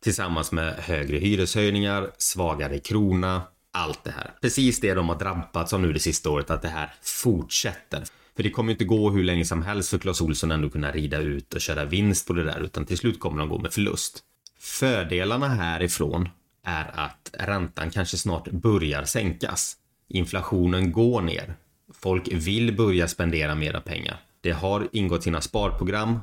Tillsammans 0.03 0.51
med 0.51 0.73
högre 0.73 1.17
hyreshöjningar, 1.17 2.11
svagare 2.17 2.79
krona, 2.79 3.41
allt 3.71 4.03
det 4.03 4.11
här. 4.11 4.31
Precis 4.41 4.79
det 4.79 4.93
de 4.93 5.09
har 5.09 5.19
drabbats 5.19 5.73
av 5.73 5.81
nu 5.81 5.93
det 5.93 5.99
sista 5.99 6.29
året, 6.29 6.49
att 6.49 6.61
det 6.61 6.67
här 6.67 6.93
fortsätter. 7.01 8.03
För 8.35 8.43
det 8.43 8.49
kommer 8.49 8.71
inte 8.71 8.85
gå 8.85 9.09
hur 9.09 9.23
länge 9.23 9.45
som 9.45 9.61
helst 9.61 9.89
för 9.89 9.97
Clas 9.97 10.21
Ohlson 10.21 10.51
ändå 10.51 10.69
kunna 10.69 10.91
rida 10.91 11.17
ut 11.17 11.53
och 11.53 11.61
köra 11.61 11.85
vinst 11.85 12.27
på 12.27 12.33
det 12.33 12.43
där, 12.43 12.59
utan 12.59 12.85
till 12.85 12.97
slut 12.97 13.19
kommer 13.19 13.39
de 13.39 13.49
gå 13.49 13.59
med 13.59 13.73
förlust. 13.73 14.23
Fördelarna 14.59 15.47
härifrån 15.47 16.29
är 16.63 16.99
att 16.99 17.29
räntan 17.33 17.89
kanske 17.89 18.17
snart 18.17 18.51
börjar 18.51 19.03
sänkas. 19.03 19.77
Inflationen 20.13 20.91
går 20.91 21.21
ner. 21.21 21.55
Folk 21.93 22.27
vill 22.31 22.75
börja 22.75 23.07
spendera 23.07 23.55
mera 23.55 23.81
pengar. 23.81 24.21
Det 24.41 24.51
har 24.51 24.87
ingått 24.91 25.23
sina 25.23 25.41
sparprogram 25.41 26.19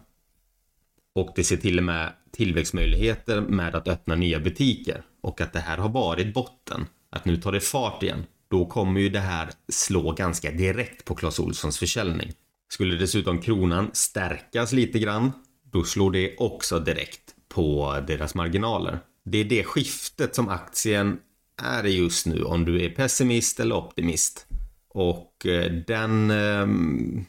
och 1.15 1.33
det 1.37 1.45
ser 1.45 1.57
till 1.57 1.79
och 1.79 1.85
med 1.85 2.13
tillväxtmöjligheter 2.33 3.41
med 3.41 3.75
att 3.75 3.89
öppna 3.89 4.15
nya 4.15 4.41
butiker 4.41 5.03
och 5.21 5.41
att 5.41 5.53
det 5.53 5.61
här 5.61 5.79
har 5.79 5.89
varit 5.89 6.35
botten. 6.35 6.87
Att 7.11 7.25
nu 7.25 7.37
tar 7.37 7.53
det 7.53 7.61
fart 7.61 8.03
igen. 8.03 8.27
Då 8.51 8.67
kommer 8.67 9.01
ju 9.01 9.09
det 9.09 9.21
här 9.21 9.51
slå 9.69 10.13
ganska 10.13 10.51
direkt 10.51 11.05
på 11.05 11.15
Clas 11.15 11.41
Ohlsons 11.41 11.79
försäljning. 11.79 12.33
Skulle 12.73 12.97
dessutom 12.97 13.41
kronan 13.41 13.91
stärkas 13.93 14.73
lite 14.73 14.99
grann, 14.99 15.33
då 15.73 15.85
slår 15.85 16.11
det 16.11 16.37
också 16.37 16.79
direkt 16.79 17.35
på 17.49 17.97
deras 18.07 18.35
marginaler. 18.35 18.99
Det 19.25 19.39
är 19.39 19.45
det 19.45 19.65
skiftet 19.65 20.35
som 20.35 20.49
aktien 20.49 21.19
är 21.63 21.83
det 21.83 21.91
just 21.91 22.27
nu, 22.27 22.43
om 22.43 22.65
du 22.65 22.85
är 22.85 22.91
pessimist 22.91 23.61
eller 23.61 23.77
optimist. 23.77 24.47
Och 24.89 25.47
eh, 25.47 25.73
den... 25.87 26.31
Ehm, 26.31 27.25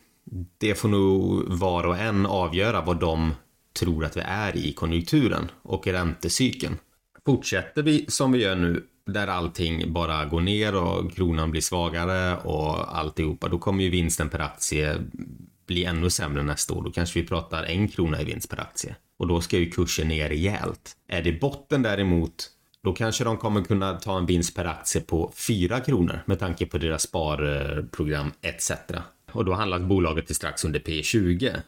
det 0.57 0.75
får 0.75 0.89
nog 0.89 1.43
var 1.47 1.83
och 1.83 1.97
en 1.97 2.25
avgöra 2.25 2.81
vad 2.81 2.99
de 2.99 3.31
tror 3.79 4.05
att 4.05 4.17
vi 4.17 4.21
är 4.21 4.57
i 4.57 4.73
konjunkturen 4.73 5.51
och 5.61 5.87
räntecykeln. 5.87 6.77
Fortsätter 7.25 7.83
vi 7.83 8.05
som 8.07 8.31
vi 8.31 8.39
gör 8.39 8.55
nu, 8.55 8.83
där 9.05 9.27
allting 9.27 9.93
bara 9.93 10.25
går 10.25 10.41
ner 10.41 10.75
och 10.75 11.13
kronan 11.13 11.51
blir 11.51 11.61
svagare 11.61 12.37
och 12.37 12.97
alltihopa, 12.97 13.47
då 13.47 13.59
kommer 13.59 13.83
ju 13.83 13.89
vinsten 13.89 14.29
per 14.29 14.39
aktie 14.39 14.95
bli 15.67 15.85
ännu 15.85 16.09
sämre 16.09 16.43
nästa 16.43 16.73
år. 16.73 16.83
Då 16.83 16.91
kanske 16.91 17.21
vi 17.21 17.27
pratar 17.27 17.63
en 17.63 17.87
krona 17.87 18.21
i 18.21 18.25
vinst 18.25 18.49
per 18.49 18.61
aktie. 18.61 18.95
och 19.17 19.27
då 19.27 19.41
ska 19.41 19.57
ju 19.57 19.69
kursen 19.69 20.07
ner 20.07 20.29
rejält. 20.29 20.97
Är 21.07 21.21
det 21.21 21.31
botten 21.31 21.81
däremot 21.81 22.49
då 22.83 22.93
kanske 22.93 23.23
de 23.23 23.37
kommer 23.37 23.63
kunna 23.63 23.93
ta 23.93 24.17
en 24.17 24.25
vinst 24.25 24.55
per 24.55 24.65
aktie 24.65 25.01
på 25.01 25.33
4 25.35 25.79
kronor 25.79 26.19
med 26.25 26.39
tanke 26.39 26.65
på 26.65 26.77
deras 26.77 27.01
sparprogram 27.01 28.31
etc. 28.41 28.71
Och 29.31 29.45
då 29.45 29.53
handlas 29.53 29.81
bolaget 29.81 30.25
till 30.27 30.35
strax 30.35 30.65
under 30.65 30.79
P20. 30.79 31.61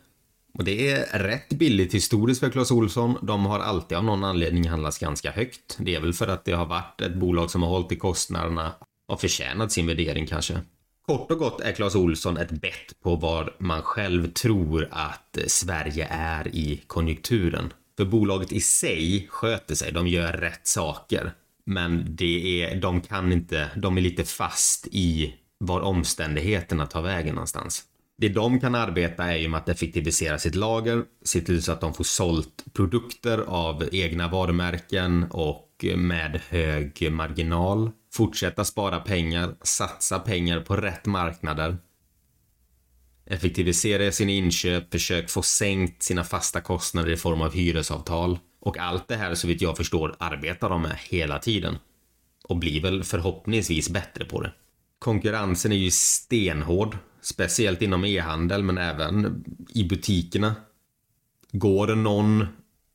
Och 0.57 0.63
det 0.63 0.91
är 0.91 1.19
rätt 1.19 1.49
billigt 1.49 1.93
historiskt 1.93 2.39
för 2.39 2.49
Clas 2.49 2.71
Olsson. 2.71 3.17
De 3.21 3.45
har 3.45 3.59
alltid 3.59 3.97
av 3.97 4.03
någon 4.03 4.23
anledning 4.23 4.69
handlats 4.69 4.99
ganska 4.99 5.31
högt. 5.31 5.77
Det 5.79 5.95
är 5.95 5.99
väl 5.99 6.13
för 6.13 6.27
att 6.27 6.45
det 6.45 6.51
har 6.51 6.65
varit 6.65 7.01
ett 7.01 7.15
bolag 7.15 7.51
som 7.51 7.63
har 7.63 7.69
hållit 7.69 7.91
i 7.91 7.95
kostnaderna 7.95 8.73
och 9.07 9.21
förtjänat 9.21 9.71
sin 9.71 9.87
värdering 9.87 10.27
kanske. 10.27 10.61
Kort 11.05 11.31
och 11.31 11.37
gott 11.37 11.61
är 11.61 11.71
Clas 11.71 11.95
Olsson 11.95 12.37
ett 12.37 12.51
bett 12.51 13.01
på 13.03 13.15
var 13.15 13.55
man 13.57 13.81
själv 13.81 14.33
tror 14.33 14.87
att 14.91 15.37
Sverige 15.47 16.07
är 16.11 16.47
i 16.47 16.81
konjunkturen. 16.87 17.73
För 17.97 18.05
bolaget 18.05 18.51
i 18.51 18.61
sig 18.61 19.27
sköter 19.29 19.75
sig, 19.75 19.91
de 19.91 20.07
gör 20.07 20.33
rätt 20.33 20.67
saker. 20.67 21.31
Men 21.65 22.15
det 22.15 22.63
är, 22.63 22.75
de 22.75 23.01
kan 23.01 23.31
inte, 23.31 23.69
de 23.75 23.97
är 23.97 24.01
lite 24.01 24.23
fast 24.23 24.87
i 24.91 25.33
var 25.57 25.81
omständigheterna 25.81 26.85
tar 26.85 27.01
vägen 27.01 27.35
någonstans. 27.35 27.83
Det 28.17 28.29
de 28.29 28.59
kan 28.59 28.75
arbeta 28.75 29.23
är 29.23 29.37
ju 29.37 29.47
med 29.47 29.57
att 29.57 29.69
effektivisera 29.69 30.39
sitt 30.39 30.55
lager, 30.55 31.03
se 31.25 31.41
till 31.41 31.63
så 31.63 31.71
att 31.71 31.81
de 31.81 31.93
får 31.93 32.03
sålt 32.03 32.65
produkter 32.73 33.37
av 33.47 33.89
egna 33.91 34.27
varumärken 34.27 35.23
och 35.31 35.85
med 35.95 36.41
hög 36.49 37.11
marginal. 37.11 37.91
Fortsätta 38.13 38.63
spara 38.63 38.99
pengar, 38.99 39.55
satsa 39.61 40.19
pengar 40.19 40.59
på 40.59 40.75
rätt 40.75 41.05
marknader. 41.05 41.77
Effektivisera 43.25 44.11
sina 44.11 44.31
inköp, 44.31 44.91
försök 44.91 45.29
få 45.29 45.41
sänkt 45.41 46.03
sina 46.03 46.23
fasta 46.23 46.61
kostnader 46.61 47.11
i 47.11 47.17
form 47.17 47.41
av 47.41 47.53
hyresavtal. 47.53 48.39
Och 48.59 48.77
allt 48.77 49.07
det 49.07 49.15
här 49.15 49.35
så 49.35 49.47
vitt 49.47 49.61
jag 49.61 49.77
förstår 49.77 50.15
arbetar 50.19 50.69
de 50.69 50.81
med 50.81 50.97
hela 51.09 51.39
tiden. 51.39 51.77
Och 52.43 52.57
blir 52.57 52.81
väl 52.81 53.03
förhoppningsvis 53.03 53.89
bättre 53.89 54.25
på 54.25 54.41
det. 54.41 54.51
Konkurrensen 54.99 55.71
är 55.71 55.75
ju 55.75 55.91
stenhård 55.91 56.97
Speciellt 57.23 57.81
inom 57.81 58.05
e-handel 58.05 58.63
men 58.63 58.77
även 58.77 59.43
i 59.69 59.83
butikerna. 59.83 60.55
Går 61.51 61.95
någon 61.95 62.47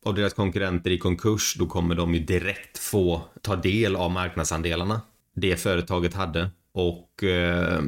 av 0.05 0.15
deras 0.15 0.35
konkurrenter 0.35 0.91
i 0.91 0.99
konkurs 0.99 1.55
då 1.59 1.67
kommer 1.67 1.95
de 1.95 2.15
ju 2.15 2.21
direkt 2.21 2.79
få 2.79 3.23
ta 3.43 3.57
del 3.57 3.97
av 3.97 4.11
marknadsandelarna 4.11 5.01
det 5.35 5.57
företaget 5.57 6.15
hade. 6.15 6.51
Och 6.79 7.25
eh, 7.25 7.81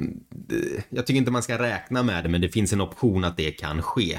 jag 0.89 1.07
tycker 1.07 1.19
inte 1.19 1.31
man 1.31 1.43
ska 1.43 1.59
räkna 1.59 2.03
med 2.03 2.25
det 2.25 2.29
men 2.29 2.41
det 2.41 2.49
finns 2.49 2.73
en 2.73 2.81
option 2.81 3.25
att 3.25 3.37
det 3.37 3.51
kan 3.51 3.83
ske. 3.83 4.19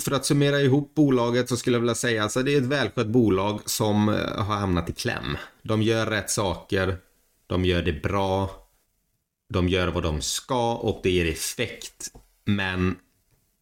För 0.00 0.12
att 0.12 0.26
summera 0.26 0.60
ihop 0.60 0.94
bolaget 0.94 1.48
så 1.48 1.56
skulle 1.56 1.76
jag 1.76 1.80
vilja 1.80 1.94
säga 1.94 2.20
att 2.20 2.24
alltså 2.24 2.42
det 2.42 2.54
är 2.54 2.58
ett 2.58 2.66
välskött 2.66 3.06
bolag 3.06 3.60
som 3.64 4.08
eh, 4.08 4.44
har 4.44 4.56
hamnat 4.56 4.90
i 4.90 4.92
kläm. 4.92 5.36
De 5.62 5.82
gör 5.82 6.06
rätt 6.06 6.30
saker, 6.30 6.96
de 7.46 7.64
gör 7.64 7.82
det 7.82 8.02
bra, 8.02 8.50
de 9.52 9.68
gör 9.68 9.88
vad 9.88 10.02
de 10.02 10.20
ska 10.20 10.74
och 10.74 11.00
det 11.02 11.10
ger 11.10 11.26
effekt. 11.26 12.12
Men 12.44 12.96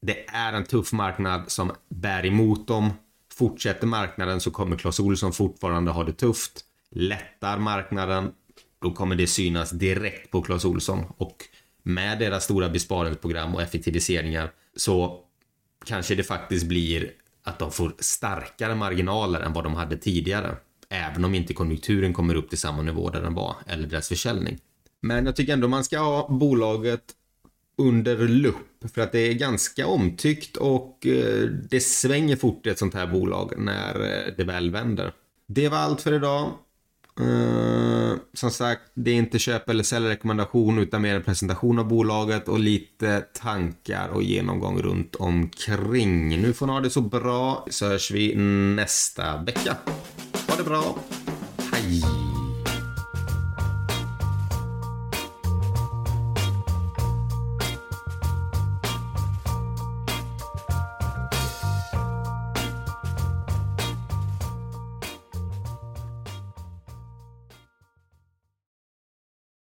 det 0.03 0.29
är 0.29 0.53
en 0.53 0.65
tuff 0.65 0.93
marknad 0.93 1.51
som 1.51 1.73
bär 1.89 2.27
emot 2.27 2.69
dem. 2.69 2.91
Fortsätter 3.35 3.87
marknaden 3.87 4.41
så 4.41 4.51
kommer 4.51 4.77
Clas 4.77 5.01
Ohlson 5.01 5.33
fortfarande 5.33 5.91
ha 5.91 6.05
det 6.05 6.13
tufft. 6.13 6.65
Lättar 6.91 7.59
marknaden, 7.59 8.33
då 8.83 8.93
kommer 8.93 9.17
det 9.17 9.27
synas 9.27 9.71
direkt 9.71 10.31
på 10.31 10.43
Clas 10.43 10.65
Ohlson 10.65 11.05
och 11.17 11.37
med 11.83 12.19
deras 12.19 12.45
stora 12.45 12.69
besparingsprogram 12.69 13.55
och 13.55 13.63
effektiviseringar 13.63 14.53
så 14.77 15.25
kanske 15.85 16.15
det 16.15 16.23
faktiskt 16.23 16.67
blir 16.67 17.11
att 17.43 17.59
de 17.59 17.73
får 17.73 17.95
starkare 17.99 18.75
marginaler 18.75 19.41
än 19.41 19.53
vad 19.53 19.65
de 19.65 19.75
hade 19.75 19.97
tidigare. 19.97 20.57
Även 20.89 21.25
om 21.25 21.35
inte 21.35 21.55
konjunkturen 21.55 22.13
kommer 22.13 22.35
upp 22.35 22.49
till 22.49 22.59
samma 22.59 22.83
nivå 22.83 23.11
där 23.11 23.23
den 23.23 23.35
var, 23.35 23.57
eller 23.67 23.89
deras 23.89 24.09
försäljning. 24.09 24.59
Men 25.01 25.27
jag 25.27 25.37
tycker 25.37 25.53
ändå 25.53 25.69
man 25.69 25.85
ska 25.85 25.99
ha 25.99 26.29
bolaget 26.29 27.05
under 27.79 28.29
lupp 28.29 28.85
för 28.95 29.01
att 29.01 29.13
det 29.13 29.19
är 29.19 29.35
ganska 29.35 29.87
omtyckt 29.87 30.57
och 30.57 31.07
eh, 31.07 31.49
det 31.71 31.81
svänger 31.81 32.37
fort 32.37 32.67
i 32.67 32.71
ett 32.71 32.79
sånt 32.79 32.95
här 32.95 33.07
bolag 33.07 33.53
när 33.57 34.01
eh, 34.01 34.35
det 34.37 34.45
väl 34.45 34.71
vänder. 34.71 35.13
Det 35.49 35.69
var 35.69 35.79
allt 35.79 36.01
för 36.01 36.13
idag. 36.13 36.53
Uh, 37.21 38.15
som 38.35 38.51
sagt, 38.51 38.83
det 38.95 39.11
är 39.11 39.15
inte 39.15 39.39
köp 39.39 39.69
eller 39.69 39.85
säljrekommendation 39.85 40.79
utan 40.79 41.03
mer 41.03 41.15
en 41.15 41.23
presentation 41.23 41.79
av 41.79 41.89
bolaget 41.89 42.49
och 42.49 42.59
lite 42.59 43.21
tankar 43.21 44.09
och 44.09 44.23
genomgång 44.23 44.83
runt 44.83 45.15
omkring. 45.15 46.43
Nu 46.43 46.53
får 46.53 46.67
ni 46.67 46.73
ha 46.73 46.81
det 46.81 46.91
så 46.91 47.01
bra 47.01 47.67
så 47.71 47.87
hörs 47.87 48.11
vi 48.11 48.35
nästa 48.75 49.43
vecka. 49.43 49.77
Ha 50.49 50.57
det 50.57 50.65
bra. 50.65 50.99
Hej! 51.73 52.28